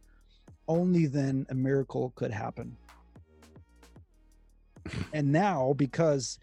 only 0.68 1.06
then 1.06 1.46
a 1.50 1.54
miracle 1.54 2.12
could 2.14 2.30
happen. 2.30 2.76
and 5.12 5.30
now 5.30 5.74
because 5.76 6.38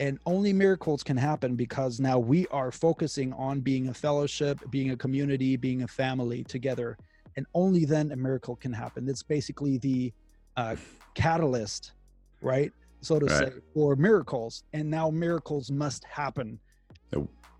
and 0.00 0.18
only 0.26 0.52
miracles 0.52 1.02
can 1.02 1.16
happen 1.16 1.54
because 1.54 2.00
now 2.00 2.18
we 2.18 2.46
are 2.48 2.72
focusing 2.72 3.32
on 3.34 3.60
being 3.60 3.88
a 3.88 3.94
fellowship, 3.94 4.58
being 4.70 4.90
a 4.90 4.96
community, 4.96 5.56
being 5.56 5.82
a 5.82 5.86
family 5.86 6.42
together, 6.42 6.96
and 7.36 7.46
only 7.54 7.84
then 7.84 8.10
a 8.10 8.16
miracle 8.16 8.56
can 8.56 8.72
happen. 8.72 9.08
It's 9.08 9.22
basically 9.22 9.78
the 9.78 10.12
uh, 10.56 10.76
catalyst, 11.14 11.92
right? 12.40 12.72
So 13.02 13.18
to 13.18 13.26
Right. 13.26 13.52
say, 13.52 13.60
for 13.74 13.96
miracles. 13.96 14.64
And 14.72 14.90
now 14.90 15.10
miracles 15.10 15.70
must 15.70 16.04
happen. 16.04 16.58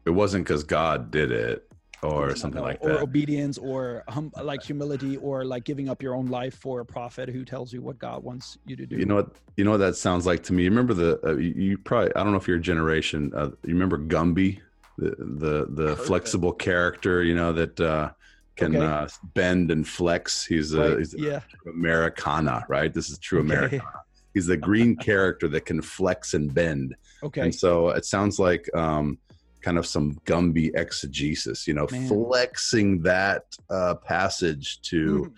It 0.05 0.11
wasn't 0.11 0.45
because 0.47 0.65
God 0.65 1.11
did 1.11 1.31
it 1.31 1.69
or 2.03 2.29
No, 2.29 2.35
something 2.35 2.61
no, 2.61 2.67
like 2.67 2.79
or 2.81 2.89
that. 2.89 2.97
Or 2.99 3.03
obedience, 3.03 3.59
or 3.59 4.03
hum, 4.09 4.33
like 4.43 4.63
humility, 4.63 5.17
or 5.19 5.45
like 5.45 5.65
giving 5.65 5.89
up 5.89 6.03
your 6.03 6.15
own 6.15 6.27
life 6.27 6.55
for 6.55 6.81
a 6.81 6.85
prophet 6.85 7.29
who 7.29 7.45
tells 7.45 7.73
you 7.73 7.83
what 7.83 7.99
God 7.99 8.25
wants 8.25 8.59
you 8.67 8.75
to 8.77 8.87
do. 8.87 8.97
You 8.97 9.07
know 9.07 9.15
what? 9.17 9.37
You 9.57 9.65
know 9.65 9.73
what 9.73 9.77
that 9.79 9.97
sounds 9.97 10.27
like 10.27 10.43
to 10.45 10.53
me. 10.53 10.65
You 10.65 10.71
remember 10.71 10.95
the? 10.95 11.21
Uh, 11.25 11.37
you, 11.37 11.51
you 11.57 11.79
probably. 11.79 12.15
I 12.17 12.23
don't 12.25 12.33
know 12.33 12.39
if 12.39 12.49
your 12.49 12.59
generation. 12.59 13.33
Uh, 13.35 13.51
you 13.65 13.75
remember 13.75 13.99
Gumby, 13.99 14.61
the 14.99 15.11
the 15.19 15.67
the 15.71 15.93
it. 15.93 15.99
flexible 15.99 16.53
character. 16.53 17.23
You 17.23 17.37
know 17.37 17.53
that 17.53 17.81
uh, 17.81 18.11
can 18.57 18.75
Okay. 18.75 18.85
uh, 18.85 19.09
bend 19.35 19.71
and 19.71 19.87
flex. 19.87 20.45
He's 20.45 20.75
a 20.75 20.81
Right, 20.91 20.99
he's 20.99 21.15
yeah. 21.17 21.41
Americana, 21.69 22.65
right? 22.69 22.93
This 22.93 23.09
is 23.11 23.19
true 23.19 23.39
Okay. 23.41 23.47
Americana. 23.47 24.02
He's 24.35 24.47
the 24.47 24.57
green 24.57 24.97
character 25.09 25.49
that 25.49 25.67
can 25.67 25.83
flex 25.83 26.35
and 26.35 26.53
bend. 26.53 26.95
Okay. 27.23 27.43
And 27.43 27.55
so 27.55 27.91
it 27.91 28.05
sounds 28.05 28.39
like 28.39 28.69
um, 28.75 29.19
kind 29.63 29.79
of 29.79 29.87
some 29.87 30.15
Gumby 30.27 30.71
exegesis, 30.75 31.67
you 31.67 31.75
know, 31.75 31.87
Man. 31.91 32.09
flexing 32.09 33.03
that 33.03 33.45
uh, 33.71 33.95
passage 33.97 34.81
to 34.83 35.27
Mhm. 35.31 35.33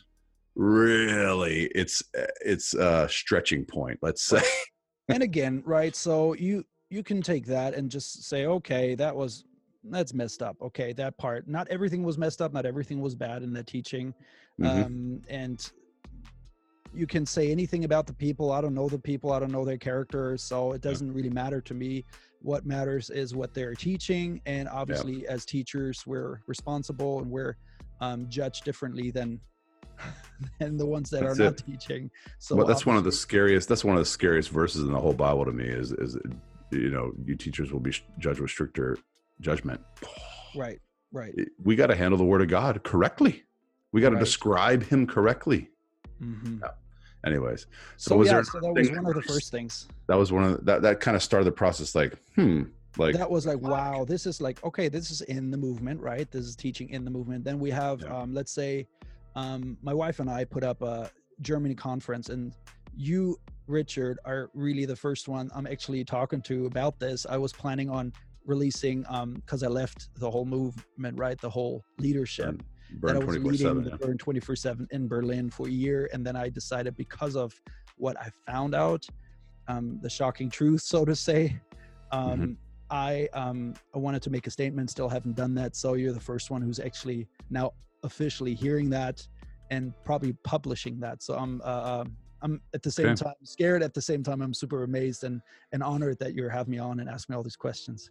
really 0.57 1.65
its 1.75 2.03
its 2.45 2.75
uh, 2.75 3.09
stretching 3.09 3.65
point. 3.65 3.99
Let's 4.03 4.23
say. 4.23 4.43
and 5.09 5.23
again 5.23 5.63
right 5.67 5.95
so 5.95 6.33
you 6.35 6.65
you 6.89 7.03
can 7.03 7.21
take 7.21 7.45
that 7.45 7.75
and 7.75 7.91
just 7.91 8.25
say 8.25 8.47
okay 8.47 8.95
that 8.95 9.15
was 9.15 9.45
that's 9.91 10.15
messed 10.15 10.43
up 10.43 10.57
okay 10.63 10.95
that 10.95 11.15
part 11.19 11.47
not 11.47 11.69
everything 11.69 12.03
was 12.03 12.17
messed 12.17 12.41
up 12.41 12.55
not 12.55 12.65
everything 12.65 13.03
was 13.03 13.15
bad 13.15 13.43
in 13.43 13.53
the 13.53 13.63
teaching 13.63 14.15
Mhm. 14.59 14.85
um 14.85 15.21
and 15.29 15.71
you 16.95 17.07
can 17.07 17.27
say 17.27 17.51
anything 17.51 17.85
about 17.85 18.07
the 18.07 18.15
people 18.15 18.53
i 18.53 18.61
don't 18.61 18.75
know 18.75 18.89
the 18.89 18.99
people 18.99 19.33
i 19.33 19.39
don't 19.39 19.53
know 19.53 19.65
their 19.65 19.79
characters 19.79 20.43
so 20.43 20.73
it 20.73 20.81
doesn't 20.81 21.13
really 21.13 21.31
matter 21.31 21.61
to 21.61 21.75
me 21.75 22.05
what 22.41 22.65
matters 22.67 23.11
is 23.11 23.35
what 23.35 23.53
they're 23.55 23.75
teaching 23.75 24.41
and 24.47 24.69
obviously 24.69 25.27
as 25.29 25.45
teachers 25.45 26.07
we're 26.07 26.41
responsible 26.47 27.21
and 27.21 27.31
we're 27.31 27.57
um, 28.01 28.27
judged 28.29 28.65
differently 28.65 29.11
than 29.11 29.41
than 30.61 30.77
the 30.77 30.87
ones 30.87 31.11
that 31.11 31.23
That's 31.23 31.39
are 31.39 31.45
not 31.45 31.57
teaching 31.57 32.11
so 32.39 32.57
well, 32.57 32.67
that's 32.67 32.85
one 32.85 32.97
of 32.97 33.05
the 33.05 33.13
scariest. 33.13 33.69
That's 33.69 33.85
one 33.85 33.97
of 33.97 34.01
the 34.01 34.07
scariest 34.07 34.51
verses 34.51 34.83
in 34.83 34.93
the 34.93 34.99
whole 34.99 35.13
Bible 35.13 35.45
to 35.45 35.53
me. 35.53 35.65
Is 35.65 35.93
is 35.93 36.19
you 36.71 36.91
know 36.91 37.13
you 37.25 37.37
teachers 37.37 37.73
will 37.73 37.81
be 37.81 37.93
judged 38.19 38.41
with 38.41 38.51
stricter 38.51 38.99
judgment. 39.41 39.81
right 40.57 40.81
right 41.13 41.35
We 41.63 41.77
got 41.77 41.87
to 41.89 41.97
handle 41.97 42.19
the 42.19 42.25
Word 42.25 42.43
of 42.43 42.49
God 42.49 42.83
correctly. 42.83 43.45
We 43.93 44.01
got 44.01 44.11
to 44.11 44.17
Right. 44.17 44.25
describe 44.25 44.83
Him 44.85 45.07
correctly. 45.07 45.71
hmm 46.19 46.59
Anyways, 47.25 47.67
So, 47.97 48.17
was 48.17 48.27
yeah, 48.27 48.35
there 48.35 48.45
so 48.45 48.61
that 48.61 48.73
was 48.75 48.91
one 48.91 49.07
of 49.07 49.15
the 49.15 49.23
first? 49.23 49.51
things. 49.51 49.89
that 50.09 50.17
was 50.17 50.31
one 50.31 50.45
of 50.45 50.59
the, 50.59 50.65
that 50.65 50.83
that 50.83 51.01
kind 51.01 51.17
of 51.17 51.23
started 51.23 51.47
the 51.47 51.53
process. 51.53 51.95
Like, 51.95 52.15
hmm, 52.35 52.65
like 52.99 53.15
that 53.17 53.31
was 53.31 53.47
like, 53.47 53.61
wow, 53.61 54.05
this 54.05 54.27
is 54.27 54.41
like, 54.41 54.63
okay, 54.65 54.89
this 54.89 55.11
is 55.11 55.23
in 55.23 55.51
the 55.51 55.57
movement, 55.57 56.01
right? 56.01 56.31
This 56.31 56.45
is 56.45 56.55
teaching 56.55 56.91
in 56.91 57.05
the 57.05 57.11
movement. 57.11 57.45
Then 57.45 57.59
we 57.59 57.71
have, 57.71 58.03
Yeah. 58.03 58.17
um, 58.17 58.35
let's 58.35 58.53
say, 58.53 58.87
um, 59.37 59.77
my 59.83 59.95
wife 59.95 60.21
and 60.21 60.29
I 60.31 60.45
put 60.45 60.63
up 60.65 60.83
a 60.83 61.11
Germany 61.41 61.75
conference, 61.75 62.29
and 62.29 62.53
you, 62.97 63.39
Richard, 63.67 64.19
are 64.25 64.51
really 64.55 64.85
the 64.85 64.95
first 64.97 65.27
one 65.27 65.51
I'm 65.55 65.67
actually 65.67 66.05
talking 66.05 66.43
to 66.43 66.67
about 66.67 67.01
this. 67.01 67.27
I 67.29 67.39
was 67.39 67.53
planning 67.53 67.89
on 67.91 68.13
releasing, 68.47 69.03
because 69.35 69.63
I 69.63 69.69
left 69.69 70.09
the 70.17 70.31
whole 70.31 70.45
movement, 70.45 71.19
right? 71.19 71.41
The 71.41 71.51
whole 71.51 71.85
leadership. 71.99 72.63
That 73.03 73.17
I 73.17 73.19
was 73.19 73.39
leading 73.39 73.83
the 73.85 73.97
Burn 73.99 74.19
24 74.19 74.57
7 74.57 74.89
in 74.91 75.09
Berlin 75.09 75.51
for 75.51 75.67
a 75.67 75.71
year. 75.71 76.09
And 76.13 76.27
then 76.27 76.37
I 76.37 76.49
decided 76.49 76.97
because 76.97 77.37
of 77.37 77.53
what 77.97 78.19
I 78.19 78.31
found 78.47 78.75
out, 78.75 79.07
um, 79.69 79.99
the 80.03 80.11
shocking 80.11 80.51
truth, 80.51 80.83
so 80.83 81.05
to 81.05 81.15
say, 81.17 81.59
um, 82.13 82.41
Mhm. 82.41 82.57
I, 82.91 83.29
um, 83.33 83.75
I 83.95 83.99
wanted 83.99 84.23
to 84.23 84.31
make 84.31 84.47
a 84.47 84.51
statement, 84.51 84.91
still 84.91 85.09
haven't 85.09 85.37
done 85.37 85.55
that. 85.55 85.75
So 85.75 85.95
you're 85.95 86.13
the 86.13 86.21
first 86.21 86.51
one 86.51 86.63
who's 86.63 86.79
actually 86.79 87.27
now 87.51 87.73
officially 88.03 88.55
hearing 88.55 88.91
that 88.91 89.27
and 89.71 89.95
probably 90.05 90.35
publishing 90.45 91.01
that. 91.01 91.23
So 91.23 91.35
I'm, 91.37 91.61
uh, 91.65 92.03
um, 92.03 92.17
I'm 92.43 92.61
at 92.75 92.83
the 92.83 92.91
same 92.91 93.07
Okay. 93.07 93.25
time 93.25 93.35
scared. 93.43 93.83
At 93.83 93.95
the 93.95 94.03
same 94.03 94.23
time, 94.23 94.43
I'm 94.43 94.53
super 94.53 94.83
amazed 94.85 95.25
and, 95.25 95.41
and 95.73 95.83
honored 95.83 96.19
that 96.19 96.35
you're 96.35 96.51
having 96.51 96.73
me 96.73 96.79
on 96.79 97.01
and 97.01 97.09
asking 97.09 97.33
me 97.33 97.37
all 97.39 97.43
these 97.43 97.57
questions. 97.57 98.11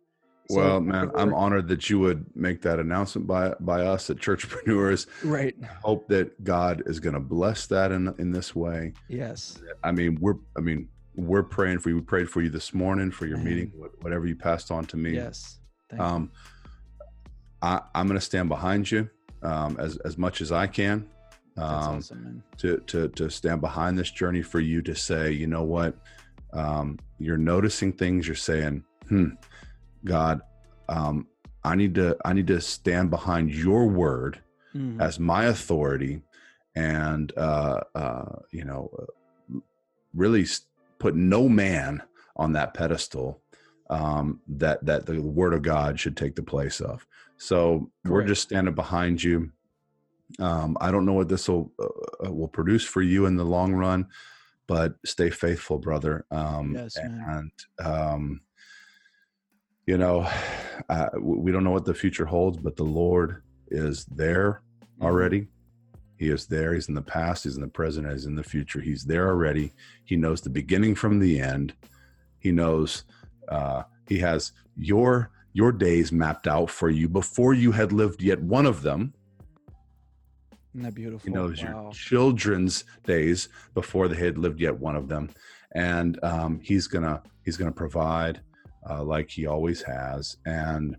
So 0.50 0.58
Well, 0.58 0.82
man, 0.82 1.10
I'm 1.16 1.34
honored 1.34 1.68
that 1.70 1.90
you 1.90 2.00
would 2.00 2.26
make 2.36 2.62
that 2.64 2.80
announcement 2.80 3.28
by 3.28 3.54
by 3.60 3.86
us 3.86 4.10
at 4.10 4.18
Churchpreneurs. 4.18 5.08
right. 5.24 5.56
Hope 5.82 6.08
that 6.10 6.44
God 6.44 6.84
is 6.86 7.00
going 7.00 7.14
to 7.14 7.20
bless 7.20 7.68
that 7.68 7.92
in 7.92 8.14
in 8.18 8.32
this 8.32 8.54
way. 8.56 8.94
Yes. 9.08 9.62
I 9.84 9.92
mean, 9.92 10.18
we're 10.20 10.36
I 10.58 10.62
mean, 10.62 10.90
we're 11.16 11.44
praying 11.44 11.80
for 11.80 11.90
you. 11.90 11.96
We 11.96 12.02
prayed 12.02 12.30
for 12.30 12.42
you 12.42 12.50
this 12.50 12.74
morning 12.74 13.12
for 13.12 13.26
your 13.26 13.38
meeting, 13.38 13.72
whatever 14.02 14.26
you 14.26 14.36
passed 14.36 14.70
on 14.72 14.86
to 14.88 14.98
me. 14.98 15.12
Yes. 15.16 15.60
Thank. 15.90 16.02
Um, 16.02 16.32
I, 17.62 17.82
I'm 17.96 18.08
going 18.08 18.20
to 18.20 18.26
stand 18.26 18.50
behind 18.50 18.92
you 18.92 19.10
um, 19.42 19.78
as 19.80 19.98
as 19.98 20.18
much 20.18 20.42
as 20.42 20.52
I 20.52 20.68
can. 20.68 21.08
Um, 21.56 21.98
awesome, 21.98 22.44
to 22.58 22.78
to 22.88 23.08
to 23.10 23.30
stand 23.30 23.62
behind 23.62 23.98
this 23.98 24.12
journey 24.12 24.42
for 24.42 24.60
you 24.60 24.82
to 24.82 24.96
say, 24.96 25.32
you 25.32 25.48
know 25.48 25.64
what, 25.64 25.96
um, 26.52 26.98
you're 27.20 27.38
noticing 27.38 27.94
things. 27.94 28.28
You're 28.28 28.36
saying, 28.36 28.84
hmm, 29.08 29.30
God, 30.06 30.42
um, 30.90 31.28
I 31.64 31.76
need 31.76 31.96
to 31.96 32.18
I 32.26 32.34
need 32.34 32.48
to 32.48 32.60
stand 32.62 33.10
behind 33.10 33.54
your 33.54 33.88
word 33.88 34.42
Mhm. 34.76 35.00
as 35.02 35.20
my 35.20 35.46
authority, 35.46 36.24
and 36.76 37.32
uh, 37.38 37.82
uh, 37.96 38.36
you 38.52 38.66
know, 38.66 38.90
uh, 39.00 39.60
really 40.14 40.46
put 41.00 41.16
no 41.16 41.48
man 41.50 42.02
on 42.36 42.54
that 42.54 42.74
pedestal 42.74 43.42
um, 43.90 44.42
that 44.48 44.84
that 44.86 45.06
the 45.06 45.22
word 45.22 45.54
of 45.54 45.62
God 45.62 46.00
should 46.00 46.18
take 46.18 46.36
the 46.36 46.44
place 46.44 46.82
of. 46.82 47.06
So 47.38 47.92
we're 48.06 48.24
just 48.28 48.42
standing 48.44 48.74
behind 48.74 49.22
you. 49.24 49.52
Um, 50.40 50.78
I 50.82 50.90
don't 50.92 51.06
know 51.06 51.14
what 51.14 51.30
this 51.30 51.48
will 51.48 51.72
uh, 52.26 52.32
will 52.32 52.48
produce 52.48 52.84
for 52.84 53.02
you 53.02 53.26
in 53.28 53.36
the 53.36 53.44
long 53.46 53.74
run, 53.74 54.08
but 54.68 54.96
stay 55.06 55.30
faithful, 55.30 55.78
brother. 55.78 56.26
Um, 56.32 56.74
Yes, 56.74 56.98
man. 56.98 57.52
and 57.80 57.88
um, 57.88 58.42
you 59.86 59.98
know, 59.98 60.30
uh, 60.90 61.10
we 61.20 61.52
don't 61.52 61.64
know 61.64 61.72
what 61.72 61.86
the 61.86 61.94
future 61.94 62.26
holds, 62.26 62.58
but 62.58 62.76
the 62.76 62.84
Lord 62.84 63.44
is 63.70 64.06
there 64.06 64.62
already. 65.02 65.48
He 66.18 66.30
is 66.30 66.46
there. 66.46 66.74
He's 66.74 66.88
in 66.88 66.96
the 66.96 67.02
past. 67.02 67.44
He's 67.44 67.56
in 67.56 67.62
the 67.62 67.68
present. 67.68 68.10
He's 68.10 68.26
in 68.26 68.36
the 68.36 68.44
future. 68.44 68.80
He's 68.80 69.04
there 69.04 69.28
already. 69.28 69.74
He 70.06 70.16
knows 70.16 70.42
the 70.42 70.50
beginning 70.50 70.96
from 70.96 71.20
the 71.20 71.40
end. 71.40 71.74
He 72.40 72.52
knows. 72.52 73.04
Uh, 73.50 73.84
he 74.08 74.20
has 74.20 74.54
your 74.78 75.32
your 75.54 75.72
days 75.72 76.12
mapped 76.12 76.48
out 76.48 76.70
for 76.70 76.90
you 76.90 77.08
before 77.08 77.54
you 77.54 77.72
had 77.72 77.92
lived 77.92 78.22
yet 78.22 78.42
one 78.42 78.66
of 78.66 78.82
them. 78.82 79.14
Isn't 80.74 80.86
that 80.86 80.96
beautiful? 80.96 81.28
He 81.28 81.34
knows 81.34 81.64
wow. 81.64 81.84
your 81.84 81.92
children's 81.92 82.86
days 83.04 83.50
before 83.74 84.08
they 84.08 84.16
had 84.16 84.38
lived 84.38 84.60
yet 84.60 84.76
one 84.78 84.96
of 84.96 85.08
them, 85.08 85.30
and 85.76 86.24
um, 86.24 86.60
he's 86.64 86.88
gonna 86.88 87.22
he's 87.44 87.58
gonna 87.58 87.72
provide. 87.72 88.42
Uh, 88.90 89.04
like 89.04 89.30
he 89.30 89.46
always 89.46 89.82
has, 89.82 90.38
and 90.46 90.98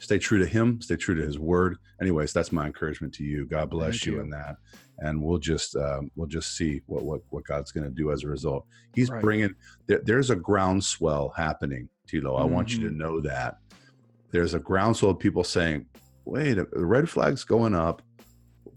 stay 0.00 0.18
true 0.18 0.38
to 0.38 0.46
him, 0.46 0.80
stay 0.80 0.96
true 0.96 1.14
to 1.14 1.22
his 1.22 1.38
word. 1.38 1.76
Anyways, 2.00 2.32
that's 2.32 2.52
my 2.52 2.66
encouragement 2.66 3.14
to 3.14 3.24
you. 3.24 3.46
God 3.46 3.70
bless 3.70 4.04
you, 4.04 4.14
you, 4.14 4.20
in 4.20 4.30
that, 4.30 4.56
and 4.98 5.22
we'll 5.22 5.38
just 5.38 5.76
um, 5.76 6.10
we'll 6.16 6.26
just 6.26 6.56
see 6.56 6.82
what 6.86 7.04
what 7.04 7.20
what 7.30 7.44
God's 7.44 7.72
going 7.72 7.84
to 7.84 7.90
do 7.90 8.12
as 8.12 8.24
a 8.24 8.28
result. 8.28 8.66
He's 8.94 9.10
right. 9.10 9.22
bringing 9.22 9.54
there, 9.86 10.00
there's 10.04 10.30
a 10.30 10.36
groundswell 10.36 11.32
happening, 11.36 11.88
Thilo. 12.08 12.38
I 12.38 12.42
mm-hmm. 12.44 12.54
want 12.54 12.72
you 12.72 12.80
to 12.80 12.86
mm-hmm. 12.86 12.98
know 12.98 13.20
that 13.20 13.58
there's 14.30 14.54
a 14.54 14.58
groundswell 14.58 15.12
of 15.12 15.18
people 15.18 15.44
saying, 15.44 15.86
"Wait, 16.24 16.54
the 16.54 16.66
red 16.86 17.08
flag's 17.08 17.44
going 17.44 17.74
up." 17.74 18.02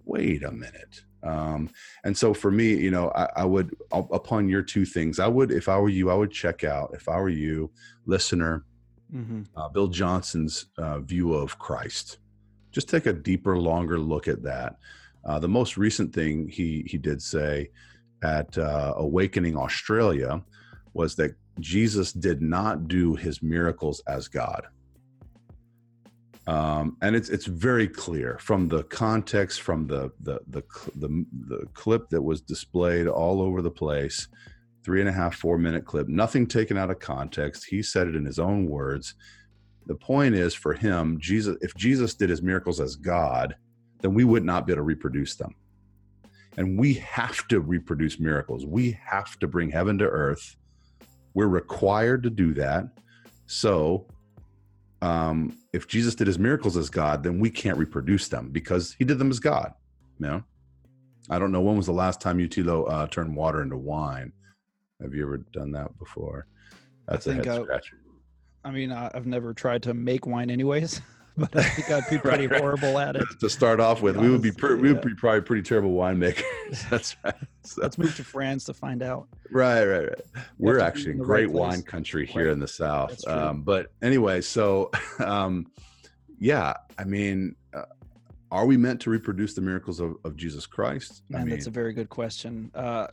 Wait 0.06 0.44
a 0.44 0.52
minute. 0.52 1.04
Um, 1.24 1.70
and 2.04 2.18
so 2.18 2.34
for 2.34 2.52
me, 2.52 2.76
you 2.76 2.92
know, 2.92 3.12
I, 3.16 3.28
I 3.38 3.46
would 3.46 3.76
upon 3.92 4.48
your 4.48 4.62
two 4.62 4.86
things, 4.86 5.20
I 5.20 5.28
would 5.28 5.52
if 5.52 5.68
I 5.68 5.78
were 5.78 5.90
you, 5.90 6.10
I 6.10 6.16
would 6.16 6.32
check 6.32 6.64
out. 6.64 6.92
If 6.94 7.10
I 7.10 7.20
were 7.20 7.30
you, 7.30 7.72
listener 8.06 8.66
mm-hmm. 9.14 9.44
uh, 9.56 9.70
Bill 9.70 9.88
Johnson's 9.88 10.68
uh, 10.78 11.00
view 11.00 11.34
of 11.34 11.58
Christ. 11.60 12.20
Just 12.72 12.90
take 12.90 13.06
a 13.06 13.14
deeper, 13.14 13.58
longer 13.58 14.00
look 14.00 14.28
at 14.28 14.44
that. 14.44 14.78
Uh, 15.26 15.40
the 15.40 15.50
most 15.50 15.78
recent 15.78 16.14
thing 16.14 16.48
he 16.48 16.84
he 16.88 16.98
did 16.98 17.22
say 17.22 17.70
at 18.24 18.58
uh, 18.58 18.94
Awakening 18.98 19.58
Australia 19.58 20.42
was 20.94 21.16
that 21.16 21.36
Jesus 21.60 22.14
did 22.14 22.42
not 22.42 22.88
do 22.88 23.16
his 23.16 23.42
miracles 23.42 24.02
as 24.08 24.28
God. 24.28 24.68
Um, 26.50 26.98
and 27.04 27.16
it's 27.16 27.30
it's 27.30 27.46
very 27.46 27.88
clear 27.88 28.40
from 28.40 28.68
the 28.68 28.84
context, 28.84 29.62
from 29.62 29.86
the 29.86 30.12
the, 30.22 30.40
the 30.48 30.64
the 30.96 31.26
the 31.48 31.68
clip 31.76 32.10
that 32.10 32.22
was 32.22 32.42
displayed 32.42 33.08
all 33.08 33.40
over 33.40 33.62
the 33.62 33.70
place 33.70 34.28
three 34.84 35.02
and 35.02 35.10
a 35.10 35.14
half, 35.14 35.36
four 35.36 35.60
minute 35.60 35.86
clip, 35.86 36.08
nothing 36.08 36.48
taken 36.48 36.76
out 36.76 36.90
of 36.90 36.98
context. 36.98 37.66
He 37.66 37.84
said 37.84 38.08
it 38.08 38.16
in 38.16 38.26
his 38.26 38.40
own 38.40 38.66
words. 38.66 39.14
The 39.86 39.94
point 39.94 40.34
is 40.34 40.56
for 40.56 40.74
him, 40.74 41.20
Jesus, 41.20 41.58
if 41.62 41.76
Jesus 41.76 42.16
did 42.16 42.32
his 42.32 42.42
miracles 42.42 42.80
as 42.80 42.96
God, 42.96 43.56
then 44.02 44.16
we 44.16 44.24
would 44.24 44.44
not 44.44 44.66
be 44.66 44.74
able 44.74 44.80
to 44.80 44.84
reproduce 44.86 45.36
them. 45.36 45.54
And 46.58 46.80
we 46.80 46.96
have 46.96 47.48
to 47.50 47.60
reproduce 47.60 48.20
miracles. 48.20 48.66
We 48.66 48.98
have 49.06 49.38
to 49.38 49.48
bring 49.48 49.70
heaven 49.70 50.00
to 50.00 50.06
earth. 50.06 50.56
We're 51.36 51.48
required 51.48 52.24
to 52.24 52.32
do 52.32 52.56
that. 52.56 52.86
So, 53.46 54.08
um, 55.04 55.59
if 55.74 55.88
Jesus 55.88 56.16
did 56.16 56.28
his 56.28 56.40
miracles 56.40 56.78
as 56.78 56.90
God, 56.90 57.24
then 57.24 57.40
we 57.40 57.50
can't 57.50 57.78
reproduce 57.78 58.28
them 58.28 58.50
because 58.50 58.96
he 58.98 59.06
did 59.06 59.20
them 59.20 59.30
as 59.30 59.40
God. 59.40 59.74
You 60.20 60.28
know? 60.28 60.44
I 61.30 61.38
don't 61.38 61.52
know 61.52 61.62
when 61.62 61.78
was 61.78 61.86
the 61.86 61.92
last 61.92 62.22
time 62.22 62.40
Utilo 62.40 62.92
uh, 62.92 63.08
turned 63.08 63.36
water 63.36 63.62
into 63.62 63.78
wine. 63.78 64.34
Have 65.02 65.14
you 65.14 65.24
ever 65.24 65.38
done 65.38 65.72
that 65.74 65.98
before? 65.98 66.48
That's 67.08 67.28
a 67.28 67.36
head 67.36 67.46
scratcher. 67.46 68.00
I 68.64 68.72
mean, 68.72 68.92
I've 68.92 69.26
never 69.26 69.54
tried 69.54 69.84
to 69.84 69.94
make 69.94 70.26
wine, 70.26 70.50
anyways. 70.50 71.02
But 71.40 71.56
I 71.56 71.64
think 71.64 71.90
I'd 71.90 72.10
be 72.10 72.18
pretty 72.30 72.48
right, 72.48 72.60
horrible 72.60 73.00
at 73.00 73.16
it. 73.16 73.24
to 73.40 73.50
start 73.50 73.80
off 73.80 74.02
with, 74.02 74.18
we 74.18 74.30
would 74.30 74.42
be 74.42 74.52
pre- 74.52 74.76
we 74.76 74.92
would 74.92 75.02
be 75.02 75.16
probably 75.16 75.42
pretty 75.42 75.64
terrible 75.64 75.92
winemakers. 75.92 76.44
That's 76.90 77.16
right. 77.24 77.34
So. 77.64 77.82
Let's 77.82 77.98
move 77.98 78.16
to 78.18 78.24
France 78.24 78.66
to 78.66 78.74
find 78.74 79.02
out. 79.02 79.28
Right, 79.52 79.86
right, 79.86 80.10
right. 80.10 80.46
We're 80.58 80.80
actually 80.80 81.12
a 81.12 81.16
great 81.16 81.50
wine 81.50 81.82
country 81.82 82.26
here 82.26 82.50
in 82.50 82.60
the 82.60 82.68
South. 82.68 83.26
Um, 83.28 83.62
but 83.62 83.92
anyway, 84.02 84.42
so 84.42 84.92
um, 85.20 85.72
yeah, 86.40 86.74
I 86.98 87.04
mean, 87.04 87.56
uh, 87.74 87.84
are 88.52 88.66
we 88.66 88.78
meant 88.78 89.02
to 89.02 89.10
reproduce 89.10 89.54
the 89.54 89.62
miracles 89.62 90.00
of, 90.00 90.16
of 90.24 90.36
Jesus 90.36 90.66
Christ? 90.66 91.24
Man, 91.30 91.42
I 91.42 91.44
mean, 91.46 91.56
that's 91.56 91.68
a 91.68 91.72
very 91.72 91.94
good 91.94 92.10
question. 92.10 92.72
Uh, 92.74 93.08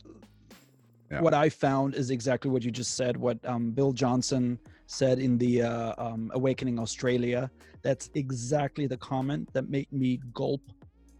yeah. 1.11 1.21
what 1.21 1.33
I 1.33 1.49
found 1.49 1.95
is 1.95 2.09
exactly 2.09 2.51
what 2.51 2.63
you 2.63 2.71
just 2.71 2.95
said. 2.95 3.15
What 3.15 3.37
um, 3.45 3.71
Bill 3.71 3.93
Johnson 3.93 4.59
said 4.87 5.19
in 5.19 5.37
the 5.37 5.61
uh, 5.61 5.93
um, 5.97 6.31
Awakening 6.33 6.79
Australia. 6.79 7.51
That's 7.83 8.09
exactly 8.15 8.87
the 8.87 8.97
comment 8.97 9.51
that 9.53 9.69
made 9.69 9.91
me 9.91 10.19
gulp, 10.33 10.61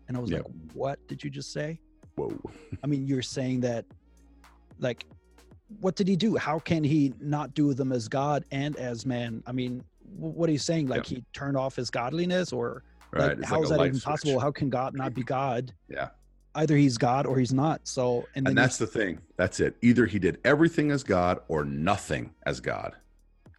and 0.08 0.18
I 0.18 0.20
was 0.20 0.32
yep. 0.32 0.44
like, 0.46 0.54
"What 0.74 1.08
did 1.08 1.24
you 1.24 1.30
just 1.30 1.54
say?" 1.54 1.80
Whoa! 2.16 2.34
I 2.84 2.88
mean, 2.88 3.06
you're 3.06 3.22
saying 3.22 3.62
that, 3.62 3.86
like, 4.80 5.06
what 5.80 5.96
did 5.96 6.08
he 6.08 6.16
do? 6.16 6.36
How 6.36 6.60
can 6.60 6.84
he 6.84 7.14
not 7.20 7.54
do 7.54 7.74
them 7.74 7.92
as 7.92 8.08
God 8.08 8.44
and 8.52 8.76
as 8.78 9.06
man? 9.06 9.44
I 9.46 9.52
mean, 9.52 9.84
what 10.18 10.50
are 10.50 10.54
you 10.54 10.58
saying? 10.58 10.88
Like, 10.88 11.10
yep. 11.10 11.20
he 11.20 11.24
turned 11.34 11.56
off 11.56 11.76
his 11.76 11.90
godliness, 11.90 12.52
or 12.52 12.84
right. 13.12 13.38
like, 13.38 13.46
how 13.46 13.58
like 13.58 13.64
is 13.64 13.70
that 13.70 13.80
even 13.82 13.94
switch. 13.94 14.04
possible? 14.04 14.40
How 14.40 14.52
can 14.52 14.70
God 14.70 14.96
not 14.96 15.14
be 15.14 15.24
God? 15.24 15.72
Yeah 15.88 16.10
either 16.58 16.76
he's 16.76 16.98
God 16.98 17.26
or 17.26 17.38
he's 17.38 17.54
not. 17.54 17.88
So, 17.88 18.28
and, 18.36 18.48
and 18.48 18.58
that's 18.58 18.78
the 18.78 18.88
thing. 18.88 19.20
That's 19.38 19.60
it. 19.60 19.78
Either 19.82 20.06
he 20.06 20.20
did 20.20 20.40
everything 20.44 20.92
as 20.92 21.04
God 21.04 21.40
or 21.48 21.64
nothing 21.64 22.34
as 22.46 22.60
God. 22.60 22.96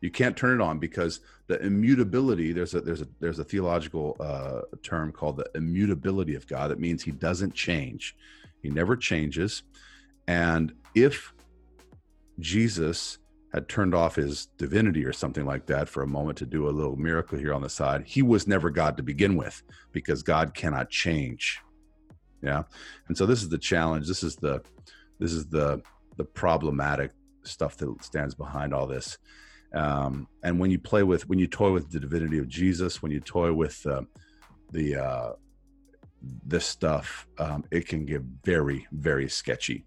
You 0.00 0.10
can't 0.10 0.36
turn 0.36 0.60
it 0.60 0.64
on 0.64 0.78
because 0.78 1.20
the 1.46 1.60
immutability. 1.60 2.52
There's 2.52 2.74
a 2.74 2.80
there's 2.80 3.02
a 3.02 3.08
there's 3.20 3.38
a 3.38 3.44
theological 3.44 4.16
uh, 4.20 4.62
term 4.82 5.12
called 5.12 5.38
the 5.38 5.50
immutability 5.54 6.34
of 6.34 6.46
God. 6.46 6.70
That 6.70 6.80
means 6.80 7.02
he 7.02 7.10
doesn't 7.10 7.54
change. 7.54 8.16
He 8.62 8.70
never 8.70 8.96
changes. 8.96 9.62
And 10.26 10.74
if 10.94 11.32
Jesus 12.38 13.18
had 13.52 13.68
turned 13.68 13.94
off 13.94 14.16
his 14.16 14.46
divinity 14.58 15.04
or 15.04 15.12
something 15.12 15.46
like 15.46 15.66
that 15.66 15.88
for 15.88 16.02
a 16.02 16.06
moment 16.06 16.36
to 16.38 16.46
do 16.46 16.68
a 16.68 16.70
little 16.70 16.96
miracle 16.96 17.38
here 17.38 17.54
on 17.54 17.62
the 17.62 17.68
side, 17.68 18.04
he 18.06 18.20
was 18.20 18.46
never 18.46 18.68
God 18.68 18.96
to 18.98 19.02
begin 19.02 19.36
with 19.36 19.62
because 19.90 20.22
God 20.22 20.54
cannot 20.54 20.90
change 20.90 21.60
yeah 22.42 22.62
and 23.08 23.16
so 23.16 23.26
this 23.26 23.42
is 23.42 23.48
the 23.48 23.58
challenge 23.58 24.06
this 24.06 24.22
is 24.22 24.36
the 24.36 24.62
this 25.18 25.32
is 25.32 25.46
the 25.48 25.80
the 26.16 26.24
problematic 26.24 27.12
stuff 27.42 27.76
that 27.76 27.92
stands 28.02 28.34
behind 28.34 28.72
all 28.72 28.86
this 28.86 29.18
um, 29.74 30.26
and 30.42 30.58
when 30.58 30.70
you 30.70 30.78
play 30.78 31.02
with 31.02 31.28
when 31.28 31.38
you 31.38 31.46
toy 31.46 31.70
with 31.70 31.90
the 31.90 32.00
divinity 32.00 32.38
of 32.38 32.48
jesus 32.48 33.02
when 33.02 33.12
you 33.12 33.20
toy 33.20 33.52
with 33.52 33.84
uh, 33.86 34.02
the 34.72 34.96
uh, 34.96 35.32
this 36.46 36.66
stuff 36.66 37.26
um, 37.38 37.64
it 37.70 37.86
can 37.86 38.04
get 38.04 38.22
very 38.44 38.86
very 38.92 39.28
sketchy. 39.28 39.84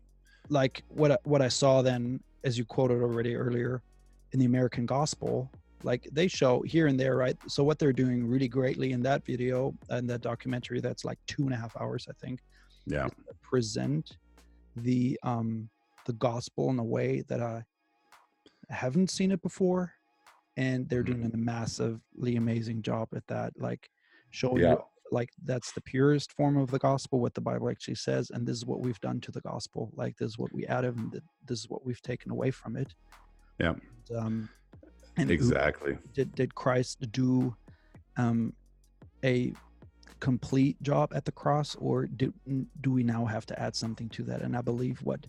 Like 0.49 0.83
what 0.87 1.19
what 1.23 1.41
i 1.41 1.47
saw 1.47 1.81
then 1.81 2.21
as 2.43 2.57
you 2.57 2.65
quoted 2.65 3.01
already 3.01 3.35
earlier 3.35 3.81
in 4.31 4.39
the 4.39 4.45
american 4.45 4.85
gospel 4.85 5.51
like 5.83 6.07
they 6.11 6.27
show 6.27 6.61
here 6.61 6.87
and 6.87 6.99
there 6.99 7.15
right? 7.15 7.37
So 7.47 7.63
what 7.63 7.79
they're 7.79 7.93
doing 7.93 8.27
really 8.27 8.47
greatly 8.47 8.91
in 8.91 9.01
that 9.03 9.25
video 9.25 9.73
and 9.89 10.09
that 10.09 10.21
documentary 10.21 10.79
that's 10.79 11.05
like 11.05 11.19
two 11.27 11.43
and 11.43 11.53
a 11.53 11.57
half 11.57 11.75
hours 11.79 12.07
i 12.09 12.13
think 12.25 12.39
yeah. 12.85 13.07
present 13.41 14.17
the 14.75 15.19
um 15.23 15.69
the 16.05 16.13
gospel 16.13 16.69
in 16.69 16.79
a 16.79 16.83
way 16.83 17.23
that 17.27 17.41
i 17.41 17.63
haven't 18.71 19.09
seen 19.09 19.31
it 19.31 19.41
before 19.41 19.93
and 20.57 20.87
they're 20.89 21.03
mm-hmm. 21.03 21.21
doing 21.21 21.31
a 21.33 21.37
massively 21.37 22.35
amazing 22.35 22.81
job 22.81 23.07
at 23.15 23.25
that 23.27 23.53
like 23.57 23.89
showing 24.31 24.57
yeah. 24.57 24.71
you 24.71 24.83
like 25.11 25.29
that's 25.43 25.71
the 25.73 25.81
purest 25.81 26.31
form 26.33 26.57
of 26.57 26.71
the 26.71 26.79
gospel 26.79 27.19
what 27.19 27.33
the 27.33 27.41
bible 27.41 27.69
actually 27.69 27.95
says 27.95 28.31
and 28.31 28.47
this 28.47 28.57
is 28.57 28.65
what 28.65 28.79
we've 28.79 28.99
done 29.01 29.19
to 29.19 29.31
the 29.31 29.41
gospel 29.41 29.91
like 29.95 30.17
this 30.17 30.29
is 30.29 30.37
what 30.37 30.53
we 30.53 30.65
added 30.67 30.95
and 30.95 31.21
this 31.45 31.59
is 31.59 31.69
what 31.69 31.85
we've 31.85 32.01
taken 32.01 32.31
away 32.31 32.51
from 32.51 32.75
it 32.75 32.93
yeah 33.59 33.73
and, 34.09 34.17
um 34.17 34.49
and 35.17 35.29
exactly 35.29 35.97
did 36.13 36.33
did 36.35 36.55
christ 36.55 36.99
do 37.11 37.55
um 38.17 38.53
a 39.23 39.53
complete 40.19 40.81
job 40.83 41.11
at 41.15 41.25
the 41.25 41.31
cross 41.31 41.75
or 41.75 42.05
do, 42.05 42.31
do 42.81 42.91
we 42.91 43.03
now 43.03 43.25
have 43.25 43.45
to 43.45 43.59
add 43.59 43.75
something 43.75 44.07
to 44.07 44.23
that 44.23 44.41
and 44.41 44.55
i 44.55 44.61
believe 44.61 44.99
what 45.01 45.25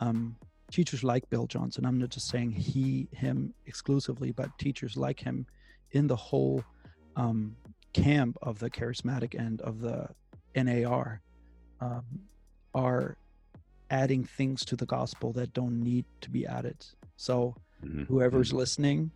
um, 0.00 0.36
teachers 0.70 1.02
like 1.02 1.28
bill 1.30 1.46
johnson 1.46 1.84
i'm 1.84 1.98
not 1.98 2.10
just 2.10 2.28
saying 2.28 2.50
he 2.50 3.08
him 3.12 3.52
exclusively 3.66 4.32
but 4.32 4.56
teachers 4.58 4.96
like 4.96 5.20
him 5.20 5.46
in 5.92 6.06
the 6.06 6.16
whole 6.16 6.62
um, 7.16 7.56
camp 7.92 8.36
of 8.42 8.58
the 8.58 8.70
charismatic 8.70 9.38
end 9.38 9.60
of 9.62 9.80
the 9.80 10.08
nar 10.54 11.20
um, 11.80 12.04
are 12.74 13.16
adding 13.90 14.24
things 14.24 14.64
to 14.64 14.76
the 14.76 14.86
gospel 14.86 15.32
that 15.32 15.52
don't 15.54 15.82
need 15.82 16.04
to 16.20 16.30
be 16.30 16.46
added 16.46 16.84
so 17.16 17.54
mm-hmm. 17.84 18.04
whoever's 18.04 18.48
mm-hmm. 18.48 18.58
listening 18.58 19.10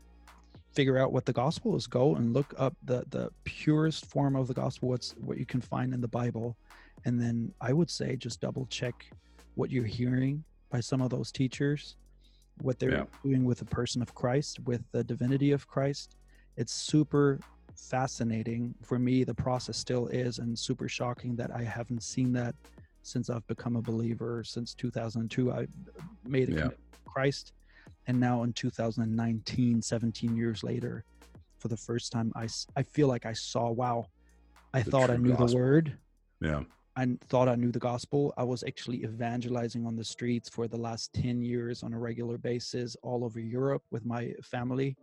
figure 0.73 0.97
out 0.97 1.13
what 1.13 1.27
the 1.27 1.33
gospel 1.33 1.77
is 1.77 1.87
go 1.87 2.15
and 2.17 2.33
look 2.33 2.55
up 2.57 2.75
the 2.85 3.05
the 3.11 3.31
purest 3.45 4.07
form 4.07 4.35
of 4.35 4.49
the 4.49 4.55
gospel 4.55 4.89
what's 4.89 5.15
what 5.19 5.37
you 5.37 5.45
can 5.45 5.61
find 5.61 5.93
in 5.93 6.01
the 6.01 6.09
bible 6.09 6.57
and 7.05 7.21
then 7.21 7.53
i 7.61 7.73
would 7.73 7.91
say 7.91 8.17
just 8.17 8.41
double 8.41 8.65
check 8.67 9.07
what 9.55 9.71
you're 9.71 9.85
hearing 9.85 10.43
by 10.73 10.81
some 10.81 11.03
of 11.03 11.11
those 11.11 11.31
teachers 11.31 11.97
what 12.63 12.79
they're 12.79 12.93
yeah. 12.93 13.05
doing 13.23 13.45
with 13.45 13.59
the 13.59 13.65
person 13.65 14.03
of 14.03 14.15
christ 14.15 14.59
with 14.61 14.83
the 14.93 15.05
divinity 15.05 15.53
of 15.53 15.69
christ 15.69 16.17
it's 16.57 16.73
super 16.73 17.39
fascinating 17.77 18.75
for 18.83 18.99
me 18.99 19.23
the 19.23 19.35
process 19.35 19.77
still 19.77 20.07
is 20.09 20.39
and 20.39 20.59
super 20.59 20.89
shocking 20.89 21.37
that 21.37 21.51
i 21.55 21.63
haven't 21.63 22.03
seen 22.03 22.33
that 22.33 22.55
since 23.03 23.31
i've 23.31 23.47
become 23.47 23.77
a 23.77 23.83
believer 23.83 24.43
since 24.45 24.75
2002 24.75 25.53
i 25.53 25.67
made 26.27 26.49
a 26.49 26.53
yeah. 26.53 26.69
christ 27.05 27.53
and 28.07 28.19
now 28.19 28.43
in 28.43 28.53
2019 28.53 29.83
17 29.83 30.37
years 30.37 30.63
later 30.65 31.05
for 31.59 31.69
the 31.69 31.77
first 31.77 32.13
time 32.13 32.33
i 32.35 32.47
i 32.77 32.83
feel 32.83 33.09
like 33.09 33.27
i 33.27 33.33
saw 33.33 33.71
wow 33.71 34.07
i 34.75 34.83
the 34.83 34.91
thought 34.91 35.11
i 35.11 35.17
knew 35.17 35.31
gospel. 35.31 35.47
the 35.47 35.57
word 35.57 35.97
yeah 36.41 36.63
i 36.97 37.07
thought 37.29 37.49
i 37.49 37.55
knew 37.55 37.73
the 37.73 37.79
gospel. 37.79 38.33
I 38.37 38.45
was 38.45 38.63
actually 38.65 39.03
evangelizing 39.05 39.87
on 39.87 39.97
the 39.97 40.05
streets 40.05 40.49
for 40.49 40.69
the 40.69 40.77
last 40.77 41.13
10 41.15 41.43
years 41.43 41.83
on 41.83 41.93
a 41.93 41.99
regular 41.99 42.39
basis 42.39 42.97
all 43.03 43.25
over 43.25 43.41
europe 43.41 43.83
with 43.91 44.05
my 44.05 44.33
family 44.43 44.97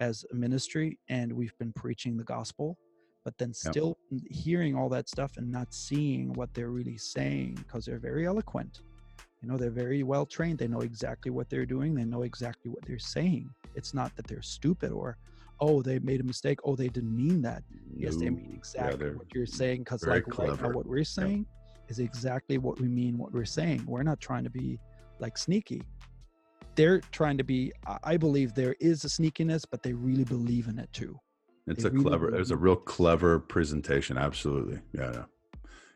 as 0.00 0.24
a 0.32 0.34
ministry 0.34 0.98
and 1.08 1.32
we've 1.32 1.56
been 1.58 1.72
preaching 1.74 2.16
the 2.16 2.24
gospel. 2.24 2.76
But 3.22 3.36
then 3.36 3.52
still 3.52 3.98
yep. 4.10 4.22
hearing 4.30 4.74
all 4.74 4.88
that 4.88 5.08
stuff 5.08 5.36
and 5.36 5.52
not 5.52 5.74
seeing 5.74 6.32
what 6.32 6.52
they're 6.54 6.70
really 6.70 6.96
saying 6.96 7.56
because 7.56 7.84
they're 7.84 7.98
very 7.98 8.26
eloquent. 8.26 8.80
You 9.42 9.48
know 9.48 9.58
they're 9.58 9.70
very 9.70 10.02
well 10.02 10.24
trained. 10.24 10.58
They 10.58 10.68
know 10.68 10.80
exactly 10.80 11.30
what 11.30 11.50
they're 11.50 11.66
doing. 11.66 11.94
They 11.94 12.04
know 12.04 12.22
exactly 12.22 12.70
what 12.70 12.84
they're 12.86 12.98
saying. 12.98 13.50
It's 13.74 13.92
not 13.92 14.16
that 14.16 14.26
they're 14.26 14.42
stupid 14.42 14.90
or 14.90 15.18
oh 15.60 15.82
they 15.82 15.98
made 15.98 16.20
a 16.20 16.24
mistake. 16.24 16.58
Oh 16.64 16.76
they 16.76 16.88
didn't 16.88 17.14
mean 17.14 17.42
that. 17.42 17.62
Yes 17.96 18.16
they 18.16 18.30
mean 18.30 18.52
exactly 18.54 19.06
yeah, 19.06 19.12
what 19.14 19.26
you're 19.34 19.46
saying 19.46 19.80
because 19.80 20.06
like 20.06 20.24
clever. 20.24 20.52
right 20.52 20.62
now 20.62 20.70
what 20.70 20.86
we're 20.86 21.04
saying 21.04 21.46
yep. 21.48 21.90
is 21.90 21.98
exactly 21.98 22.58
what 22.58 22.80
we 22.80 22.88
mean 22.88 23.18
what 23.18 23.32
we're 23.32 23.44
saying. 23.44 23.84
We're 23.86 24.02
not 24.02 24.20
trying 24.20 24.44
to 24.44 24.50
be 24.50 24.78
like 25.18 25.36
sneaky. 25.36 25.82
They're 26.76 27.00
trying 27.12 27.36
to 27.38 27.44
be 27.44 27.72
i 28.04 28.16
believe 28.16 28.54
there 28.54 28.76
is 28.80 29.04
a 29.04 29.08
sneakiness 29.08 29.64
but 29.70 29.82
they 29.82 29.92
really 29.92 30.24
believe 30.24 30.68
in 30.68 30.78
it 30.78 30.92
too. 30.92 31.18
It's 31.66 31.82
they 31.82 31.88
a 31.88 31.92
really 31.92 32.04
clever 32.04 32.34
it's 32.34 32.50
a 32.50 32.56
real 32.56 32.76
clever 32.76 33.38
presentation 33.38 34.16
absolutely. 34.16 34.80
Yeah, 34.92 35.12
yeah 35.12 35.24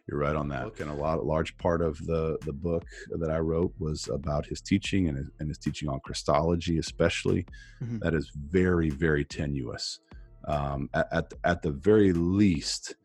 you're 0.08 0.18
right 0.20 0.36
on 0.36 0.48
that 0.48 0.78
and 0.80 0.90
a 0.90 0.94
lot 0.94 1.24
large 1.24 1.56
part 1.56 1.80
of 1.80 1.96
the 2.06 2.36
the 2.44 2.52
book 2.52 2.84
that 3.10 3.30
i 3.30 3.38
wrote 3.38 3.72
was 3.78 4.08
about 4.08 4.44
his 4.44 4.60
teaching 4.60 5.08
and 5.08 5.16
his, 5.16 5.28
and 5.40 5.48
his 5.48 5.58
teaching 5.58 5.88
on 5.88 6.00
christology 6.00 6.78
especially. 6.78 7.46
Mm-hmm. 7.82 7.98
that 8.00 8.14
is 8.14 8.30
very 8.34 8.90
very 8.90 9.24
tenuous. 9.24 10.00
Um, 10.46 10.90
at, 10.92 11.08
at, 11.10 11.34
at 11.44 11.62
the 11.62 11.70
very 11.70 12.12
least 12.12 12.96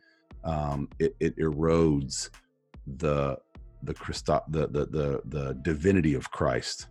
um, 0.43 0.89
it, 0.99 1.15
it 1.19 1.37
erodes 1.37 2.29
the 2.97 3.37
the 3.83 3.93
Christo- 3.93 4.43
the, 4.49 4.67
the 4.67 4.85
the 4.87 5.21
the 5.25 5.53
divinity 5.61 6.15
of 6.15 6.29
christ 6.31 6.87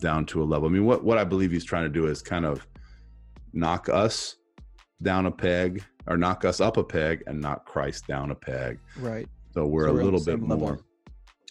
down 0.00 0.24
to 0.26 0.40
a 0.40 0.44
level. 0.44 0.68
I 0.68 0.72
mean 0.72 0.84
what 0.84 1.02
what 1.02 1.18
i 1.18 1.24
believe 1.24 1.50
he's 1.50 1.64
trying 1.64 1.84
to 1.84 1.88
do 1.88 2.06
is 2.06 2.22
kind 2.22 2.44
of 2.44 2.66
knock 3.52 3.88
us 3.88 4.36
down 5.02 5.26
a 5.26 5.32
peg 5.32 5.82
or 6.06 6.16
knock 6.16 6.44
us 6.44 6.60
up 6.60 6.76
a 6.76 6.84
peg 6.84 7.22
and 7.26 7.40
knock 7.40 7.66
Christ 7.66 8.06
down 8.06 8.30
a 8.30 8.34
peg. 8.34 8.78
Right. 8.96 9.28
So 9.52 9.66
we're 9.66 9.88
so 9.88 9.92
a 9.92 9.94
little 9.94 10.24
bit 10.24 10.40
more 10.40 10.56
level. 10.56 10.84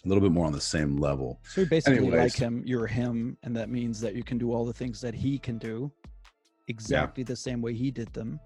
a 0.05 0.07
little 0.07 0.21
bit 0.21 0.31
more 0.31 0.45
on 0.45 0.53
the 0.53 0.61
same 0.61 0.97
level. 0.97 1.39
So 1.43 1.61
you're 1.61 1.69
basically 1.69 1.97
Anyways, 1.97 2.19
like 2.19 2.35
him, 2.35 2.63
you're 2.65 2.87
him, 2.87 3.37
and 3.43 3.55
that 3.55 3.69
means 3.69 3.99
that 4.01 4.15
you 4.15 4.23
can 4.23 4.37
do 4.37 4.53
all 4.53 4.65
the 4.65 4.73
things 4.73 5.01
that 5.01 5.13
he 5.13 5.37
can 5.37 5.57
do 5.57 5.91
exactly 6.67 7.23
yeah. 7.23 7.27
the 7.27 7.35
same 7.35 7.61
way 7.61 7.73
he 7.73 7.91
did 7.91 8.11
them. 8.13 8.39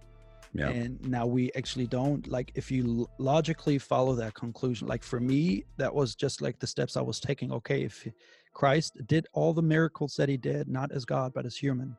Yeah. 0.56 0.70
And 0.70 1.02
now 1.08 1.26
we 1.26 1.52
actually 1.54 1.88
don't 1.88 2.28
like 2.28 2.52
if 2.54 2.70
you 2.70 3.08
logically 3.18 3.80
follow 3.80 4.14
that 4.16 4.36
conclusion. 4.36 4.88
Like 4.88 5.04
for 5.04 5.20
me, 5.20 5.66
that 5.78 5.94
was 5.94 6.16
just 6.16 6.42
like 6.42 6.60
the 6.60 6.68
steps 6.68 6.96
I 6.96 7.02
was 7.02 7.20
taking. 7.20 7.52
Okay, 7.52 7.84
if 7.84 8.08
Christ 8.54 8.98
did 9.08 9.26
all 9.34 9.54
the 9.54 9.64
miracles 9.64 10.16
that 10.18 10.30
he 10.30 10.38
did, 10.38 10.68
not 10.68 10.92
as 10.92 11.06
God, 11.06 11.34
but 11.34 11.46
as 11.48 11.58
human, 11.58 11.98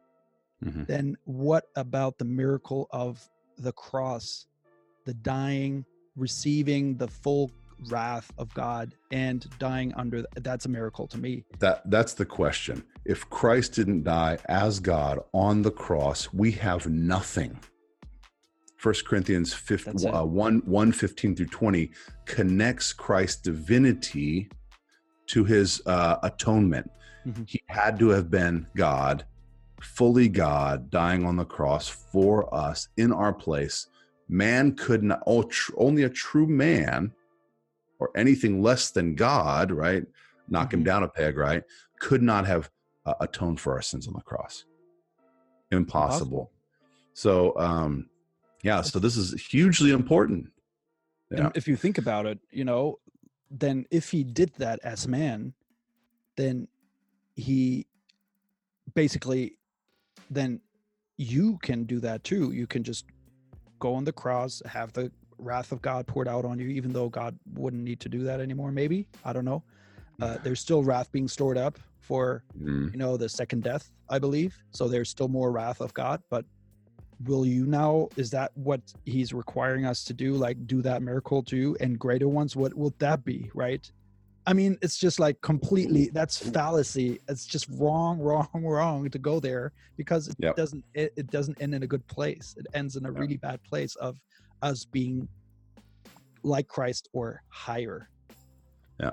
mm-hmm. 0.64 0.84
then 0.84 1.16
what 1.24 1.64
about 1.74 2.16
the 2.18 2.24
miracle 2.24 2.86
of 2.92 3.28
the 3.58 3.72
cross, 3.72 4.46
the 5.04 5.14
dying, 5.14 5.84
receiving 6.16 6.96
the 6.96 7.08
full 7.08 7.50
wrath 7.88 8.32
of 8.38 8.52
God 8.54 8.94
and 9.10 9.46
dying 9.58 9.92
under 9.96 10.24
that's 10.36 10.66
a 10.66 10.68
miracle 10.68 11.06
to 11.08 11.18
me. 11.18 11.44
That 11.58 11.88
that's 11.90 12.14
the 12.14 12.24
question. 12.24 12.84
If 13.04 13.28
Christ 13.30 13.74
didn't 13.74 14.04
die 14.04 14.38
as 14.48 14.80
God 14.80 15.20
on 15.32 15.62
the 15.62 15.70
cross, 15.70 16.32
we 16.32 16.52
have 16.52 16.86
nothing. 16.86 17.58
First 18.76 19.06
Corinthians 19.06 19.54
15, 19.54 20.14
uh, 20.14 20.24
1, 20.24 20.62
1 20.66 20.92
15 20.92 21.36
through 21.36 21.46
20 21.46 21.90
connects 22.26 22.92
Christ's 22.92 23.40
divinity 23.40 24.50
to 25.28 25.44
his 25.44 25.80
uh, 25.86 26.16
atonement. 26.22 26.90
Mm-hmm. 27.26 27.44
He 27.46 27.62
had 27.68 27.98
to 27.98 28.10
have 28.10 28.30
been 28.30 28.66
God 28.76 29.24
fully 29.84 30.28
God 30.28 30.90
dying 30.90 31.24
on 31.24 31.36
the 31.36 31.44
cross 31.44 31.88
for 31.88 32.52
us 32.54 32.88
in 32.96 33.12
our 33.12 33.32
place. 33.32 33.88
Man 34.28 34.74
could 34.74 35.02
not, 35.02 35.22
oh, 35.26 35.48
only 35.76 36.04
a 36.04 36.08
true 36.08 36.46
man 36.46 37.12
or 37.98 38.10
anything 38.16 38.62
less 38.62 38.90
than 38.90 39.14
God, 39.14 39.70
right? 39.70 40.04
Knock 40.48 40.68
mm-hmm. 40.68 40.78
him 40.78 40.84
down 40.84 41.02
a 41.02 41.08
peg, 41.08 41.36
right? 41.36 41.62
Could 42.00 42.22
not 42.22 42.46
have 42.46 42.70
uh, 43.06 43.14
atoned 43.20 43.60
for 43.60 43.74
our 43.74 43.82
sins 43.82 44.08
on 44.08 44.14
the 44.14 44.20
cross. 44.20 44.64
Impossible. 45.70 46.50
So, 47.12 47.56
um, 47.58 48.08
yeah, 48.62 48.80
so 48.80 48.98
this 48.98 49.16
is 49.16 49.40
hugely 49.46 49.90
important. 49.90 50.50
Yeah. 51.30 51.50
If 51.54 51.68
you 51.68 51.76
think 51.76 51.98
about 51.98 52.26
it, 52.26 52.38
you 52.50 52.64
know, 52.64 52.98
then 53.50 53.86
if 53.90 54.10
he 54.10 54.24
did 54.24 54.52
that 54.58 54.80
as 54.82 55.06
man, 55.06 55.52
then 56.36 56.68
he 57.34 57.86
basically 58.94 59.56
then 60.34 60.60
you 61.16 61.58
can 61.62 61.84
do 61.84 62.00
that 62.00 62.24
too. 62.24 62.52
You 62.52 62.66
can 62.66 62.82
just 62.82 63.06
go 63.78 63.94
on 63.94 64.04
the 64.04 64.12
cross, 64.12 64.62
have 64.66 64.92
the 64.92 65.10
wrath 65.38 65.72
of 65.72 65.82
God 65.82 66.06
poured 66.06 66.28
out 66.28 66.44
on 66.44 66.58
you, 66.58 66.68
even 66.68 66.92
though 66.92 67.08
God 67.08 67.38
wouldn't 67.54 67.82
need 67.82 68.00
to 68.00 68.08
do 68.08 68.22
that 68.24 68.40
anymore. 68.40 68.72
Maybe 68.72 69.06
I 69.24 69.32
don't 69.32 69.44
know. 69.44 69.62
Uh, 70.22 70.38
there's 70.42 70.60
still 70.60 70.84
wrath 70.84 71.10
being 71.10 71.26
stored 71.26 71.58
up 71.58 71.78
for 72.00 72.44
mm. 72.60 72.90
you 72.92 72.98
know 72.98 73.16
the 73.16 73.28
second 73.28 73.62
death, 73.62 73.90
I 74.08 74.18
believe. 74.18 74.56
So 74.70 74.88
there's 74.88 75.10
still 75.10 75.28
more 75.28 75.50
wrath 75.50 75.80
of 75.80 75.92
God. 75.94 76.22
But 76.30 76.44
will 77.24 77.46
you 77.46 77.66
now? 77.66 78.08
Is 78.16 78.30
that 78.30 78.52
what 78.54 78.80
He's 79.04 79.32
requiring 79.32 79.86
us 79.86 80.04
to 80.04 80.12
do? 80.12 80.34
Like 80.34 80.66
do 80.66 80.82
that 80.82 81.02
miracle 81.02 81.42
too, 81.42 81.76
and 81.80 81.98
greater 81.98 82.28
ones? 82.28 82.54
What 82.56 82.74
will 82.74 82.94
that 82.98 83.24
be? 83.24 83.50
Right? 83.54 83.90
I 84.46 84.52
mean, 84.52 84.78
it's 84.82 84.98
just 84.98 85.18
like 85.18 85.40
completely 85.40 86.10
that's 86.12 86.36
fallacy. 86.36 87.20
It's 87.28 87.46
just 87.46 87.66
wrong, 87.72 88.18
wrong, 88.20 88.48
wrong 88.54 89.08
to 89.08 89.18
go 89.18 89.40
there 89.40 89.72
because 89.96 90.28
it 90.28 90.36
yep. 90.38 90.56
doesn't 90.56 90.84
it, 90.94 91.12
it, 91.16 91.30
doesn't 91.30 91.60
end 91.60 91.74
in 91.74 91.82
a 91.82 91.86
good 91.86 92.06
place. 92.08 92.54
It 92.58 92.66
ends 92.74 92.96
in 92.96 93.06
a 93.06 93.10
really 93.10 93.36
bad 93.36 93.62
place 93.64 93.94
of 93.96 94.18
us 94.62 94.84
being 94.84 95.28
like 96.42 96.68
Christ 96.68 97.08
or 97.12 97.42
higher. 97.48 98.10
Yeah. 99.00 99.12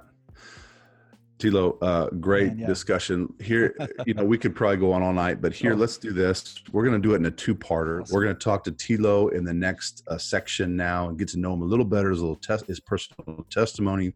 Thilo, 1.40 1.78
uh, 1.82 2.08
great 2.20 2.50
Man, 2.50 2.60
yeah. 2.60 2.68
discussion 2.68 3.34
here. 3.42 3.76
you 4.06 4.14
know, 4.14 4.26
we 4.26 4.38
could 4.38 4.54
probably 4.54 4.78
go 4.78 4.92
on 4.92 5.02
all 5.02 5.14
night, 5.14 5.42
but 5.42 5.54
here, 5.54 5.74
oh. 5.74 5.78
let's 5.78 5.98
do 5.98 6.12
this. 6.12 6.62
We're 6.72 6.84
going 6.84 7.02
to 7.02 7.08
do 7.08 7.14
it 7.14 7.18
in 7.18 7.26
a 7.26 7.32
two-parter. 7.32 8.02
Awesome. 8.02 8.14
We're 8.14 8.24
going 8.24 8.36
to 8.36 8.44
talk 8.44 8.64
to 8.66 8.72
Thilo 8.72 9.32
in 9.34 9.44
the 9.44 9.54
next 9.54 10.04
uh, 10.08 10.18
section 10.18 10.76
now 10.76 11.08
and 11.10 11.18
get 11.18 11.30
to 11.30 11.40
know 11.40 11.54
him 11.54 11.62
a 11.62 11.66
little 11.66 11.86
better, 11.86 12.12
his 12.12 12.20
little 12.20 12.36
test, 12.36 12.68
his 12.68 12.80
personal 12.80 13.46
testimony 13.50 14.14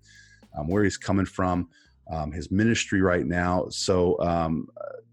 um, 0.58 0.68
where 0.68 0.84
he's 0.84 0.98
coming 0.98 1.26
from, 1.26 1.70
um, 2.12 2.32
his 2.32 2.52
ministry 2.52 3.02
right 3.02 3.26
now. 3.26 3.68
So, 3.70 4.20
um, 4.20 4.68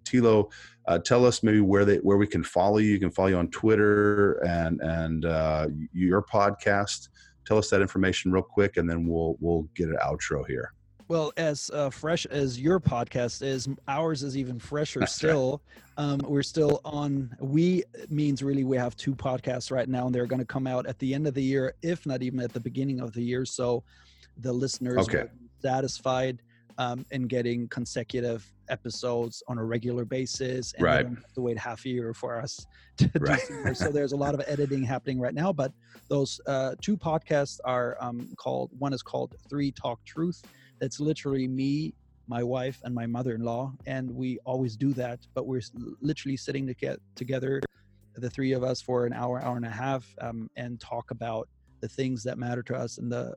Thilo, 0.05 0.51
uh, 0.87 0.99
tell 0.99 1.25
us 1.25 1.43
maybe 1.43 1.61
where 1.61 1.85
they 1.85 1.97
where 1.99 2.17
we 2.17 2.27
can 2.27 2.43
follow 2.43 2.79
you. 2.79 2.91
You 2.91 2.99
can 2.99 3.11
follow 3.11 3.29
you 3.29 3.37
on 3.37 3.49
Twitter 3.51 4.35
and 4.45 4.81
and 4.81 5.25
uh, 5.25 5.69
your 5.93 6.23
podcast. 6.23 7.09
Tell 7.47 7.59
us 7.59 7.71
that 7.71 7.81
information 7.81 8.33
real 8.33 8.43
quick, 8.43 8.77
and 8.77 8.89
then 8.89 9.07
we'll 9.07 9.37
we'll 9.41 9.69
get 9.75 9.89
an 9.89 9.99
outro 10.05 10.47
here. 10.47 10.73
Well, 11.09 11.33
as 11.37 11.71
uh, 11.75 11.91
fresh 11.91 12.25
as 12.27 12.59
your 12.59 12.81
podcast 12.81 13.43
is, 13.43 13.69
ours 13.87 14.23
is 14.23 14.37
even 14.37 14.59
fresher 14.59 15.01
That's 15.01 15.15
still. 15.15 15.61
Right. 15.99 16.05
Um, 16.05 16.21
we're 16.25 16.43
still 16.43 16.81
on. 16.85 17.37
We 17.39 17.85
means 18.09 18.43
really 18.43 18.65
we 18.65 18.77
have 18.77 18.97
two 18.97 19.15
podcasts 19.15 19.71
right 19.71 19.89
now, 19.89 20.07
and 20.07 20.15
they're 20.15 20.27
going 20.27 20.41
to 20.41 20.47
come 20.47 20.67
out 20.67 20.87
at 20.87 20.99
the 20.99 21.15
end 21.15 21.27
of 21.27 21.35
the 21.35 21.43
year, 21.43 21.75
if 21.83 22.07
not 22.07 22.23
even 22.23 22.41
at 22.41 22.53
the 22.53 22.61
beginning 22.61 23.01
of 23.01 23.13
the 23.13 23.23
year. 23.23 23.45
So 23.45 23.85
the 24.43 24.53
listeners 24.53 25.09
okay. 25.09 25.27
satisfied 25.63 26.43
um, 26.79 27.05
in 27.11 27.27
getting 27.27 27.69
consecutive 27.69 28.47
episodes 28.69 29.43
on 29.49 29.59
a 29.59 29.65
regular 29.65 30.05
basis 30.05 30.73
and 30.75 30.83
right. 30.83 31.03
don't 31.03 31.17
have 31.17 31.33
to 31.35 31.41
wait 31.41 31.59
half 31.59 31.85
a 31.85 31.89
year 31.89 32.15
for 32.15 32.41
us 32.41 32.67
to 32.97 33.11
right. 33.21 33.41
do 33.65 33.75
so 33.75 33.91
there's 33.91 34.13
a 34.13 34.17
lot 34.17 34.35
of 34.35 34.43
editing 34.47 34.83
happening 34.83 35.21
right 35.21 35.35
now 35.35 35.53
but 35.53 35.73
those 36.09 36.41
uh, 36.47 36.75
two 36.81 36.97
podcasts 36.97 37.59
are 37.65 37.97
um, 38.01 38.29
called 38.37 38.71
one 38.79 38.93
is 38.93 39.03
called 39.03 39.35
three 39.49 39.71
talk 39.71 40.03
truth 40.05 40.43
that's 40.81 41.01
literally 41.01 41.47
me 41.47 41.95
my 42.29 42.43
wife 42.43 42.81
and 42.85 42.95
my 42.95 43.07
mother-in-law 43.07 43.73
and 43.87 44.11
we 44.11 44.39
always 44.45 44.77
do 44.77 44.93
that 44.95 45.19
but 45.35 45.47
we're 45.47 45.61
literally 46.01 46.37
sitting 46.37 46.67
to 46.67 46.75
get 46.75 46.99
together 47.15 47.61
the 48.17 48.31
three 48.31 48.53
of 48.53 48.63
us 48.63 48.81
for 48.81 49.07
an 49.07 49.13
hour 49.13 49.43
hour 49.43 49.57
and 49.57 49.67
a 49.67 49.71
half 49.71 50.07
um, 50.21 50.49
and 50.57 50.81
talk 50.81 51.11
about 51.11 51.49
the 51.81 51.89
things 51.89 52.23
that 52.23 52.39
matter 52.39 52.63
to 52.63 52.75
us 52.75 52.99
and 52.99 53.11
the 53.11 53.35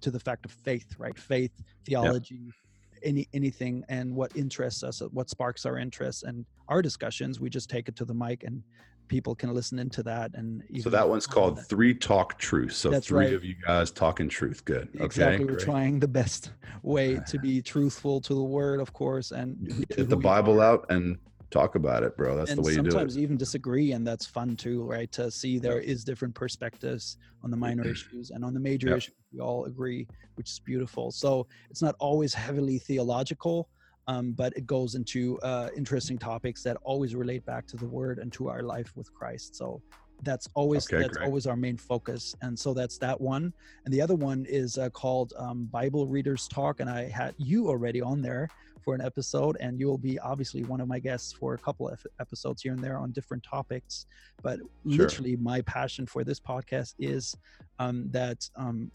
to 0.00 0.10
the 0.10 0.20
fact 0.20 0.44
of 0.44 0.52
faith, 0.52 0.94
right? 0.98 1.18
Faith, 1.18 1.52
theology, 1.84 2.40
yep. 2.46 2.54
any 3.02 3.28
anything, 3.32 3.84
and 3.88 4.14
what 4.14 4.36
interests 4.36 4.82
us, 4.82 5.02
uh, 5.02 5.06
what 5.06 5.30
sparks 5.30 5.66
our 5.66 5.78
interests, 5.78 6.22
and 6.22 6.44
our 6.68 6.82
discussions. 6.82 7.40
We 7.40 7.50
just 7.50 7.70
take 7.70 7.88
it 7.88 7.96
to 7.96 8.04
the 8.04 8.14
mic, 8.14 8.44
and 8.44 8.62
people 9.08 9.34
can 9.34 9.52
listen 9.52 9.78
into 9.78 10.02
that. 10.02 10.32
And 10.34 10.62
so 10.80 10.90
that 10.90 11.08
one's 11.08 11.26
called 11.26 11.56
that. 11.58 11.68
Three 11.68 11.94
Talk 11.94 12.38
Truth. 12.38 12.72
So 12.72 12.90
That's 12.90 13.06
three 13.06 13.26
right. 13.26 13.34
of 13.34 13.44
you 13.44 13.54
guys 13.66 13.90
talking 13.90 14.28
truth. 14.28 14.64
Good. 14.64 14.88
Okay. 14.94 15.04
Exactly. 15.04 15.44
We're 15.46 15.56
trying 15.56 16.00
the 16.00 16.08
best 16.08 16.52
way 16.82 17.20
to 17.26 17.38
be 17.42 17.62
truthful 17.62 18.20
to 18.22 18.34
the 18.34 18.42
word, 18.42 18.80
of 18.80 18.92
course, 18.92 19.30
and 19.30 19.86
get 19.88 20.08
the 20.08 20.16
Bible 20.32 20.60
out 20.60 20.86
and 20.90 21.18
talk 21.54 21.76
about 21.76 22.02
it, 22.02 22.16
bro. 22.16 22.36
That's 22.36 22.50
and 22.50 22.58
the 22.58 22.62
way 22.62 22.72
you 22.72 22.82
do 22.82 22.88
it. 22.88 22.90
Sometimes 22.90 23.16
even 23.16 23.36
disagree, 23.36 23.92
and 23.92 24.06
that's 24.06 24.26
fun 24.26 24.56
too, 24.56 24.82
right? 24.82 25.10
To 25.12 25.30
see 25.30 25.58
there 25.58 25.78
is 25.78 26.04
different 26.04 26.34
perspectives 26.34 27.16
on 27.42 27.50
the 27.50 27.56
minor 27.56 27.86
issues 27.94 28.30
and 28.30 28.44
on 28.44 28.52
the 28.52 28.60
major 28.60 28.88
yep. 28.88 28.98
issues. 28.98 29.14
We 29.32 29.40
all 29.40 29.64
agree, 29.66 30.06
which 30.34 30.50
is 30.50 30.58
beautiful. 30.58 31.12
So 31.12 31.46
it's 31.70 31.82
not 31.82 31.94
always 32.00 32.34
heavily 32.34 32.78
theological, 32.78 33.68
um, 34.08 34.32
but 34.32 34.52
it 34.56 34.66
goes 34.66 34.96
into 34.96 35.38
uh, 35.40 35.68
interesting 35.76 36.18
topics 36.18 36.62
that 36.64 36.76
always 36.82 37.14
relate 37.14 37.46
back 37.46 37.66
to 37.68 37.76
the 37.76 37.88
Word 37.88 38.18
and 38.18 38.32
to 38.32 38.48
our 38.48 38.62
life 38.62 38.92
with 38.96 39.12
Christ. 39.14 39.54
So 39.54 39.80
that's 40.22 40.48
always 40.54 40.86
okay, 40.86 41.02
that's 41.02 41.16
great. 41.16 41.26
always 41.26 41.46
our 41.46 41.56
main 41.56 41.76
focus 41.76 42.34
and 42.42 42.58
so 42.58 42.72
that's 42.72 42.98
that 42.98 43.20
one 43.20 43.52
and 43.84 43.92
the 43.92 44.00
other 44.00 44.14
one 44.14 44.46
is 44.48 44.78
uh, 44.78 44.88
called 44.90 45.32
um, 45.36 45.64
bible 45.66 46.06
readers 46.06 46.48
talk 46.48 46.80
and 46.80 46.88
i 46.88 47.08
had 47.08 47.34
you 47.38 47.68
already 47.68 48.00
on 48.00 48.22
there 48.22 48.48
for 48.84 48.94
an 48.94 49.00
episode 49.00 49.56
and 49.60 49.80
you 49.80 49.86
will 49.86 49.98
be 49.98 50.18
obviously 50.18 50.62
one 50.64 50.80
of 50.80 50.86
my 50.86 50.98
guests 50.98 51.32
for 51.32 51.54
a 51.54 51.58
couple 51.58 51.88
of 51.88 52.04
episodes 52.20 52.62
here 52.62 52.72
and 52.72 52.82
there 52.82 52.98
on 52.98 53.10
different 53.12 53.42
topics 53.42 54.06
but 54.42 54.58
sure. 54.58 55.06
literally 55.06 55.36
my 55.36 55.60
passion 55.62 56.06
for 56.06 56.22
this 56.22 56.38
podcast 56.38 56.94
is 56.98 57.34
um, 57.78 58.08
that 58.10 58.48
um, 58.56 58.90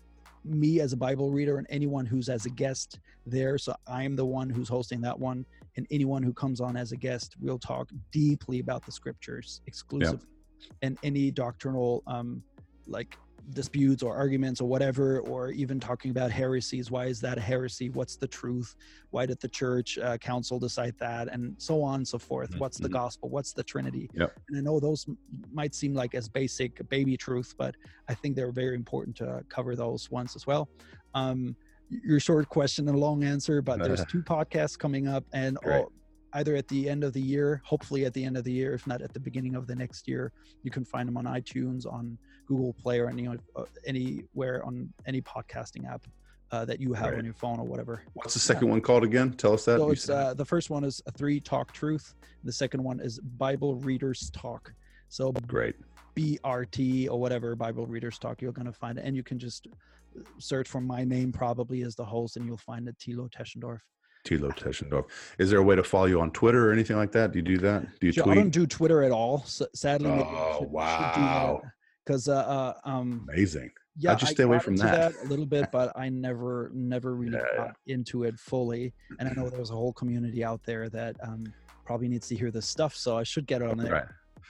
me 0.45 0.79
as 0.79 0.93
a 0.93 0.97
bible 0.97 1.31
reader 1.31 1.57
and 1.57 1.67
anyone 1.69 2.05
who's 2.05 2.29
as 2.29 2.45
a 2.45 2.49
guest 2.49 2.99
there 3.25 3.57
so 3.57 3.75
i'm 3.87 4.15
the 4.15 4.25
one 4.25 4.49
who's 4.49 4.69
hosting 4.69 5.01
that 5.01 5.17
one 5.17 5.45
and 5.75 5.85
anyone 5.91 6.23
who 6.23 6.33
comes 6.33 6.61
on 6.61 6.77
as 6.77 6.91
a 6.91 6.97
guest 6.97 7.35
we'll 7.41 7.59
talk 7.59 7.89
deeply 8.11 8.59
about 8.59 8.85
the 8.85 8.91
scriptures 8.91 9.61
exclusively 9.67 10.25
and 10.81 10.97
any 11.03 11.31
doctrinal 11.31 12.03
um, 12.07 12.43
like 12.87 13.17
disputes 13.53 14.03
or 14.03 14.15
arguments 14.15 14.61
or 14.61 14.67
whatever, 14.67 15.19
or 15.21 15.49
even 15.49 15.79
talking 15.79 16.11
about 16.11 16.31
heresies. 16.31 16.91
Why 16.91 17.05
is 17.05 17.19
that 17.21 17.37
a 17.37 17.41
heresy? 17.41 17.89
What's 17.89 18.15
the 18.15 18.27
truth? 18.27 18.75
Why 19.09 19.25
did 19.25 19.39
the 19.39 19.47
church 19.47 19.97
uh, 19.97 20.17
council 20.17 20.59
decide 20.59 20.95
that? 20.99 21.27
And 21.29 21.55
so 21.57 21.81
on 21.81 21.95
and 21.95 22.07
so 22.07 22.17
forth. 22.17 22.51
Mm-hmm. 22.51 22.59
What's 22.59 22.77
the 22.77 22.89
gospel? 22.89 23.29
What's 23.29 23.53
the 23.53 23.63
Trinity? 23.63 24.09
Yep. 24.13 24.39
And 24.49 24.57
I 24.57 24.61
know 24.61 24.79
those 24.79 25.05
might 25.51 25.73
seem 25.73 25.93
like 25.93 26.15
as 26.15 26.29
basic 26.29 26.87
baby 26.89 27.17
truth, 27.17 27.55
but 27.57 27.75
I 28.07 28.13
think 28.13 28.35
they're 28.35 28.51
very 28.51 28.75
important 28.75 29.15
to 29.17 29.43
cover 29.49 29.75
those 29.75 30.11
ones 30.11 30.35
as 30.35 30.45
well. 30.45 30.69
Um, 31.13 31.55
your 31.89 32.19
short 32.19 32.49
question 32.49 32.87
and 32.87 32.95
a 32.95 32.99
long 32.99 33.23
answer, 33.23 33.61
but 33.61 33.81
there's 33.81 34.05
two 34.11 34.21
podcasts 34.21 34.77
coming 34.77 35.07
up, 35.07 35.23
and 35.33 35.57
all, 35.65 35.91
either 36.33 36.55
at 36.55 36.67
the 36.67 36.89
end 36.89 37.03
of 37.03 37.13
the 37.13 37.21
year, 37.21 37.61
hopefully 37.65 38.05
at 38.05 38.13
the 38.13 38.23
end 38.23 38.37
of 38.37 38.43
the 38.43 38.51
year, 38.51 38.73
if 38.73 38.85
not 38.87 39.01
at 39.01 39.13
the 39.13 39.19
beginning 39.19 39.55
of 39.55 39.67
the 39.67 39.75
next 39.75 40.07
year. 40.07 40.31
You 40.63 40.71
can 40.71 40.85
find 40.85 41.07
them 41.07 41.17
on 41.17 41.25
iTunes, 41.25 41.91
on 41.91 42.17
Google 42.45 42.73
Play, 42.73 42.99
or 42.99 43.09
any 43.09 43.27
uh, 43.27 43.63
anywhere 43.85 44.63
on 44.65 44.91
any 45.05 45.21
podcasting 45.21 45.89
app 45.91 46.05
uh, 46.51 46.65
that 46.65 46.79
you 46.79 46.93
have 46.93 47.11
right. 47.11 47.19
on 47.19 47.25
your 47.25 47.33
phone 47.33 47.59
or 47.59 47.65
whatever. 47.65 48.03
What's 48.13 48.33
the 48.33 48.39
second 48.39 48.67
yeah. 48.67 48.71
one 48.71 48.81
called 48.81 49.03
again? 49.03 49.33
Tell 49.33 49.53
us 49.53 49.65
that. 49.65 49.77
So 49.77 49.91
it's, 49.91 50.09
uh, 50.09 50.33
the 50.33 50.45
first 50.45 50.69
one 50.69 50.83
is 50.83 51.01
a 51.05 51.11
three 51.11 51.39
talk 51.39 51.71
truth. 51.71 52.15
The 52.43 52.51
second 52.51 52.83
one 52.83 52.99
is 52.99 53.19
Bible 53.19 53.75
readers 53.75 54.29
talk. 54.31 54.71
So 55.09 55.31
great. 55.47 55.75
BRT 56.15 57.09
or 57.09 57.19
whatever 57.19 57.55
Bible 57.55 57.85
readers 57.85 58.19
talk. 58.19 58.41
You're 58.41 58.51
gonna 58.51 58.73
find 58.73 58.97
it, 58.97 59.05
and 59.05 59.15
you 59.15 59.23
can 59.23 59.39
just 59.39 59.67
search 60.39 60.67
for 60.67 60.81
my 60.81 61.03
name 61.03 61.31
probably 61.31 61.83
as 61.83 61.95
the 61.95 62.05
host, 62.05 62.37
and 62.37 62.45
you'll 62.45 62.57
find 62.57 62.87
it. 62.87 62.97
Thilo 62.99 63.29
Teschendorf. 63.29 63.79
Thilo 64.25 64.55
Teschendorf. 64.55 65.05
Is 65.37 65.49
there 65.49 65.59
a 65.59 65.63
way 65.63 65.75
to 65.75 65.83
follow 65.83 66.05
you 66.05 66.21
on 66.21 66.31
Twitter 66.31 66.69
or 66.69 66.73
anything 66.73 66.97
like 66.97 67.11
that? 67.13 67.31
Do 67.31 67.39
you 67.39 67.43
do 67.43 67.57
that? 67.59 67.99
Do 67.99 68.07
you 68.07 68.13
tweet? 68.13 68.27
I 68.27 68.35
don't 68.35 68.49
do 68.49 68.67
Twitter 68.67 69.03
at 69.03 69.11
all. 69.11 69.43
So, 69.45 69.67
sadly. 69.73 70.11
Oh 70.11 70.59
should, 70.59 70.71
wow! 70.71 71.61
Because 72.05 72.27
uh, 72.27 72.37
uh, 72.37 72.73
um, 72.83 73.27
amazing. 73.31 73.71
Yeah, 73.95 74.13
I 74.13 74.15
just 74.15 74.31
stay 74.31 74.43
away 74.43 74.59
from 74.59 74.77
that. 74.77 75.13
that. 75.13 75.25
a 75.25 75.27
little 75.27 75.45
bit, 75.45 75.71
but 75.73 75.91
I 75.97 76.07
never, 76.07 76.71
never 76.73 77.15
really 77.15 77.33
yeah, 77.33 77.57
got 77.57 77.75
yeah. 77.85 77.95
into 77.95 78.23
it 78.23 78.39
fully. 78.39 78.93
And 79.19 79.27
I 79.27 79.33
know 79.33 79.49
there's 79.49 79.71
a 79.71 79.73
whole 79.73 79.91
community 79.91 80.41
out 80.41 80.63
there 80.63 80.89
that 80.89 81.17
um, 81.21 81.43
probably 81.85 82.07
needs 82.07 82.27
to 82.29 82.35
hear 82.35 82.49
this 82.49 82.65
stuff, 82.65 82.95
so 82.95 83.17
I 83.17 83.23
should 83.23 83.45
get 83.45 83.61
on 83.61 83.77
there. 83.77 83.91
Right. 83.91 84.03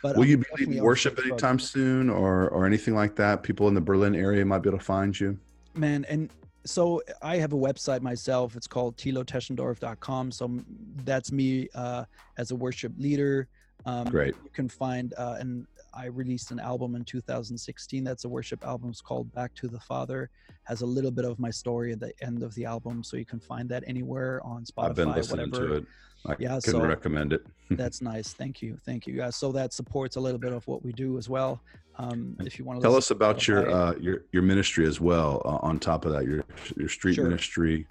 But 0.03 0.15
will 0.15 0.23
I'm 0.23 0.29
you 0.29 0.37
be 0.37 0.45
leading 0.57 0.83
worship 0.83 1.19
anytime 1.25 1.59
soon, 1.59 2.09
or 2.09 2.49
or 2.49 2.65
anything 2.65 2.95
like 2.95 3.15
that? 3.15 3.43
People 3.43 3.67
in 3.67 3.73
the 3.73 3.81
Berlin 3.81 4.15
area 4.15 4.45
might 4.45 4.59
be 4.59 4.69
able 4.69 4.77
to 4.77 4.85
find 4.85 5.19
you. 5.19 5.37
Man, 5.75 6.05
and 6.07 6.29
so 6.69 7.01
I 7.21 7.37
have 7.37 7.53
a 7.53 7.57
website 7.57 8.01
myself. 8.01 8.55
It's 8.55 8.67
called 8.67 8.95
thiloteschendorf.com. 8.97 10.31
So 10.31 10.61
that's 11.03 11.31
me 11.31 11.67
uh, 11.73 12.05
as 12.37 12.51
a 12.51 12.55
worship 12.55 12.93
leader. 12.97 13.47
Um, 13.85 14.05
Great. 14.05 14.35
You 14.43 14.49
can 14.51 14.69
find, 14.69 15.13
uh, 15.17 15.37
and 15.39 15.65
I 15.93 16.05
released 16.05 16.51
an 16.51 16.59
album 16.59 16.95
in 16.95 17.03
2016. 17.03 18.03
That's 18.03 18.25
a 18.25 18.29
worship 18.29 18.63
album. 18.65 18.89
It's 18.89 19.01
called 19.01 19.33
Back 19.33 19.55
to 19.55 19.67
the 19.67 19.79
Father. 19.79 20.29
Has 20.63 20.81
a 20.81 20.85
little 20.85 21.11
bit 21.11 21.25
of 21.25 21.39
my 21.39 21.49
story 21.49 21.91
at 21.91 21.99
the 21.99 22.13
end 22.21 22.43
of 22.43 22.53
the 22.53 22.65
album, 22.65 23.03
so 23.03 23.17
you 23.17 23.25
can 23.25 23.39
find 23.39 23.67
that 23.69 23.83
anywhere 23.87 24.41
on 24.43 24.63
Spotify. 24.63 24.89
I've 24.89 24.95
been 24.95 25.13
listening 25.13 25.49
whatever. 25.49 25.67
to 25.69 25.73
it. 25.75 25.85
I 26.25 26.35
yeah, 26.39 26.59
couldn't 26.63 26.81
so 26.81 26.85
recommend 26.85 27.33
it. 27.33 27.45
that's 27.71 28.01
nice. 28.01 28.33
Thank 28.33 28.61
you. 28.61 28.77
Thank 28.85 29.07
you 29.07 29.15
guys. 29.15 29.35
So 29.35 29.51
that 29.53 29.73
supports 29.73 30.15
a 30.15 30.19
little 30.19 30.39
bit 30.39 30.53
of 30.53 30.67
what 30.67 30.83
we 30.83 30.91
do 30.91 31.17
as 31.17 31.29
well. 31.29 31.61
Um, 31.97 32.35
if 32.39 32.57
you 32.57 32.65
want 32.65 32.79
to 32.79 32.83
tell 32.83 32.95
us 32.95 33.11
about 33.11 33.47
your 33.47 33.69
uh, 33.69 33.93
your 33.99 34.23
your 34.31 34.43
ministry 34.43 34.87
as 34.87 35.01
well. 35.01 35.41
Uh, 35.45 35.59
on 35.61 35.79
top 35.79 36.05
of 36.05 36.13
that, 36.13 36.25
your 36.25 36.43
your 36.77 36.89
street 36.89 37.15
sure. 37.15 37.25
ministry. 37.25 37.87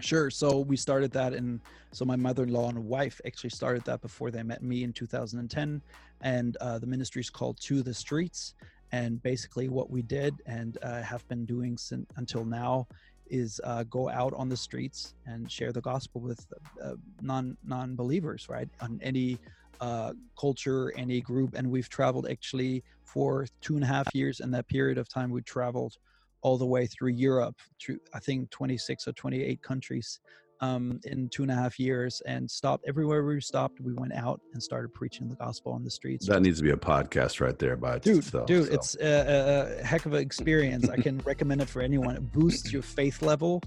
Sure. 0.00 0.30
So 0.30 0.58
we 0.58 0.76
started 0.76 1.12
that, 1.12 1.32
and 1.32 1.60
so 1.92 2.04
my 2.04 2.16
mother-in-law 2.16 2.70
and 2.70 2.84
wife 2.86 3.20
actually 3.26 3.50
started 3.50 3.84
that 3.84 4.00
before 4.00 4.30
they 4.30 4.42
met 4.42 4.62
me 4.62 4.82
in 4.82 4.92
2010, 4.92 5.80
and 6.22 6.56
uh, 6.56 6.78
the 6.78 6.86
ministry 6.86 7.20
is 7.20 7.30
called 7.30 7.60
To 7.60 7.82
the 7.82 7.94
Streets. 7.94 8.54
And 8.92 9.22
basically, 9.22 9.68
what 9.68 9.88
we 9.88 10.02
did 10.02 10.34
and 10.46 10.76
uh, 10.82 11.02
have 11.02 11.26
been 11.28 11.44
doing 11.44 11.76
since 11.78 12.06
until 12.16 12.44
now 12.44 12.88
is 13.30 13.60
uh, 13.64 13.84
go 13.84 14.08
out 14.08 14.34
on 14.34 14.48
the 14.48 14.56
streets 14.56 15.14
and 15.26 15.50
share 15.50 15.72
the 15.72 15.80
gospel 15.80 16.20
with 16.20 16.44
uh, 16.82 16.94
non 17.22 17.56
non 17.64 17.96
believers, 17.96 18.48
right? 18.48 18.68
On 18.80 18.98
any 19.02 19.38
uh, 19.80 20.12
culture, 20.38 20.92
any 20.96 21.20
group, 21.20 21.54
and 21.54 21.70
we've 21.70 21.88
traveled 21.88 22.26
actually 22.28 22.82
for 23.04 23.46
two 23.60 23.74
and 23.76 23.84
a 23.84 23.86
half 23.86 24.06
years. 24.14 24.40
In 24.40 24.50
that 24.50 24.68
period 24.68 24.98
of 24.98 25.08
time, 25.08 25.30
we 25.30 25.42
traveled 25.42 25.96
all 26.42 26.58
the 26.58 26.66
way 26.66 26.86
through 26.86 27.10
Europe, 27.10 27.56
through 27.80 27.98
I 28.14 28.18
think 28.18 28.50
26 28.50 29.08
or 29.08 29.12
28 29.12 29.62
countries 29.62 30.20
um, 30.60 31.00
in 31.04 31.28
two 31.28 31.42
and 31.42 31.50
a 31.50 31.54
half 31.54 31.78
years, 31.78 32.20
and 32.26 32.50
stopped 32.50 32.84
everywhere 32.86 33.24
we 33.24 33.40
stopped. 33.40 33.80
We 33.80 33.94
went 33.94 34.12
out 34.12 34.40
and 34.52 34.62
started 34.62 34.92
preaching 34.92 35.28
the 35.28 35.36
gospel 35.36 35.72
on 35.72 35.82
the 35.84 35.90
streets. 35.90 36.26
That 36.26 36.42
needs 36.42 36.58
to 36.58 36.64
be 36.64 36.70
a 36.70 36.76
podcast 36.76 37.40
right 37.40 37.58
there, 37.58 37.76
by 37.76 37.98
dude. 37.98 38.18
Itself, 38.18 38.46
dude, 38.46 38.66
so. 38.66 38.72
it's 38.72 38.94
a, 38.96 39.78
a, 39.80 39.84
heck 39.84 40.06
of 40.06 40.12
an 40.12 40.20
experience. 40.20 40.88
I 40.88 40.96
can 40.96 41.18
recommend 41.24 41.62
it 41.62 41.68
for 41.68 41.82
anyone. 41.82 42.16
It 42.16 42.32
boosts 42.32 42.72
your 42.72 42.82
faith 42.82 43.22
level. 43.22 43.62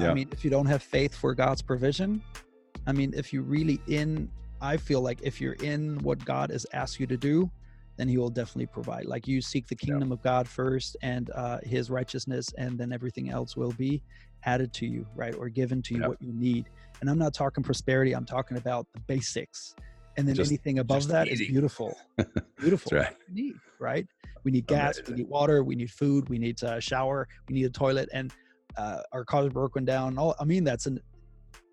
Yeah. 0.00 0.10
I 0.10 0.14
mean, 0.14 0.28
if 0.32 0.44
you 0.44 0.50
don't 0.50 0.66
have 0.66 0.82
faith 0.82 1.14
for 1.14 1.34
God's 1.34 1.60
provision, 1.60 2.22
I 2.86 2.92
mean, 2.92 3.12
if 3.16 3.32
you're 3.32 3.42
really 3.42 3.80
in, 3.86 4.30
I 4.60 4.76
feel 4.76 5.00
like 5.00 5.20
if 5.22 5.40
you're 5.40 5.54
in 5.54 5.98
what 5.98 6.24
God 6.24 6.50
has 6.50 6.66
asked 6.72 6.98
you 7.00 7.06
to 7.08 7.16
do, 7.16 7.50
then 7.98 8.08
he 8.08 8.16
will 8.16 8.30
definitely 8.30 8.66
provide. 8.66 9.06
Like 9.06 9.26
you 9.26 9.42
seek 9.42 9.66
the 9.66 9.74
kingdom 9.74 10.08
yeah. 10.08 10.14
of 10.14 10.22
God 10.22 10.48
first 10.48 10.96
and 11.02 11.30
uh, 11.30 11.58
his 11.64 11.90
righteousness, 11.90 12.54
and 12.56 12.78
then 12.78 12.92
everything 12.92 13.28
else 13.28 13.56
will 13.56 13.72
be 13.72 14.02
added 14.44 14.72
to 14.74 14.86
you, 14.86 15.06
right? 15.14 15.34
Or 15.34 15.48
given 15.48 15.82
to 15.82 15.94
you 15.94 16.00
yeah. 16.00 16.08
what 16.08 16.22
you 16.22 16.32
need. 16.32 16.68
And 17.00 17.08
I'm 17.08 17.18
not 17.18 17.34
talking 17.34 17.62
prosperity, 17.62 18.12
I'm 18.14 18.26
talking 18.26 18.56
about 18.56 18.86
the 18.94 19.00
basics. 19.00 19.74
And 20.16 20.26
then 20.26 20.34
just, 20.34 20.50
anything 20.50 20.80
above 20.80 21.06
that 21.08 21.28
eating. 21.28 21.46
is 21.46 21.48
beautiful. 21.52 21.96
Beautiful. 22.58 22.98
right. 22.98 23.14
We 23.28 23.42
need, 23.42 23.54
right? 23.78 24.04
We 24.42 24.50
need 24.50 24.66
gas, 24.66 25.00
we 25.06 25.14
need 25.14 25.28
water, 25.28 25.62
we 25.62 25.76
need 25.76 25.92
food, 25.92 26.28
we 26.28 26.38
need 26.38 26.60
a 26.64 26.80
shower, 26.80 27.28
we 27.48 27.54
need 27.54 27.66
a 27.66 27.70
toilet, 27.70 28.08
and 28.12 28.32
uh, 28.76 29.02
our 29.12 29.24
car's 29.24 29.52
broken 29.52 29.84
down. 29.84 30.18
All 30.18 30.34
I 30.40 30.44
mean, 30.44 30.64
that's 30.64 30.86
an 30.86 31.00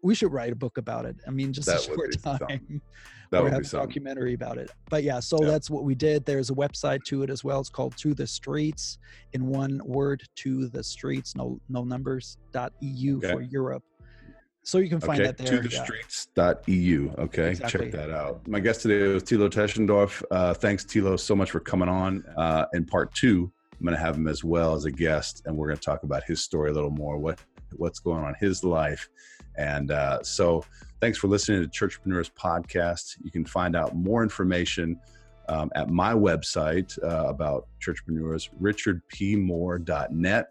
we 0.05 0.13
should 0.13 0.31
write 0.31 0.51
a 0.51 0.55
book 0.55 0.77
about 0.77 1.05
it. 1.05 1.15
I 1.27 1.31
mean, 1.31 1.51
just 1.51 1.67
that 1.67 1.79
a 1.79 1.81
short 1.81 2.21
time. 2.39 2.81
That 3.31 3.41
or 3.41 3.49
have 3.49 3.61
a 3.61 3.67
documentary 3.67 4.33
about 4.33 4.57
it. 4.57 4.71
But 4.89 5.03
yeah, 5.03 5.19
so 5.19 5.37
yeah. 5.41 5.49
that's 5.49 5.69
what 5.69 5.83
we 5.83 5.95
did. 5.95 6.25
There's 6.25 6.49
a 6.49 6.53
website 6.53 7.03
to 7.05 7.23
it 7.23 7.29
as 7.29 7.43
well. 7.43 7.59
It's 7.59 7.69
called 7.69 7.95
To 7.97 8.13
the 8.13 8.27
Streets 8.27 8.97
in 9.33 9.47
one 9.47 9.81
word, 9.85 10.23
to 10.37 10.67
the 10.69 10.83
streets, 10.83 11.35
no 11.35 11.59
no 11.69 11.83
numbers 11.83 12.37
dot 12.51 12.73
eu 12.81 13.17
okay. 13.17 13.31
for 13.31 13.41
Europe. 13.41 13.83
So 14.63 14.79
you 14.79 14.89
can 14.89 14.99
find 14.99 15.21
okay. 15.21 15.27
that 15.27 15.37
there. 15.37 15.61
To 15.61 15.67
the 15.67 15.73
yeah. 15.73 15.83
streets.eu. 15.83 17.11
Okay. 17.19 17.49
Exactly. 17.51 17.79
Check 17.79 17.91
that 17.91 18.09
out. 18.09 18.47
My 18.47 18.59
guest 18.59 18.81
today 18.81 19.07
was 19.13 19.23
Thilo 19.23 19.47
Teschendorf. 19.47 20.23
Uh, 20.31 20.55
thanks, 20.55 20.83
Thilo, 20.83 21.19
so 21.19 21.35
much 21.35 21.51
for 21.51 21.59
coming 21.59 21.87
on. 21.87 22.23
Uh, 22.35 22.65
in 22.73 22.83
part 22.83 23.13
two, 23.13 23.51
I'm 23.85 23.91
going 23.91 23.99
to 23.99 24.03
have 24.03 24.15
him 24.15 24.27
as 24.27 24.43
well 24.43 24.73
as 24.73 24.85
a 24.85 24.91
guest, 24.91 25.43
and 25.45 25.55
we're 25.55 25.67
going 25.67 25.77
to 25.77 25.83
talk 25.83 26.01
about 26.01 26.23
his 26.23 26.41
story 26.41 26.71
a 26.71 26.73
little 26.73 26.89
more, 26.89 27.19
what 27.19 27.39
what's 27.75 27.99
going 27.99 28.23
on 28.23 28.29
in 28.29 28.35
his 28.39 28.63
life. 28.63 29.07
And 29.57 29.91
uh, 29.91 30.23
so 30.23 30.65
thanks 31.01 31.19
for 31.19 31.27
listening 31.27 31.61
to 31.61 31.69
Churchpreneurs 31.69 32.31
Podcast. 32.33 33.17
You 33.23 33.29
can 33.29 33.45
find 33.45 33.75
out 33.75 33.95
more 33.95 34.23
information 34.23 34.99
um, 35.49 35.71
at 35.75 35.91
my 35.91 36.13
website 36.13 36.97
uh, 37.03 37.27
about 37.27 37.67
churchpreneurs, 37.79 38.49
richardpmoore.net. 38.59 40.47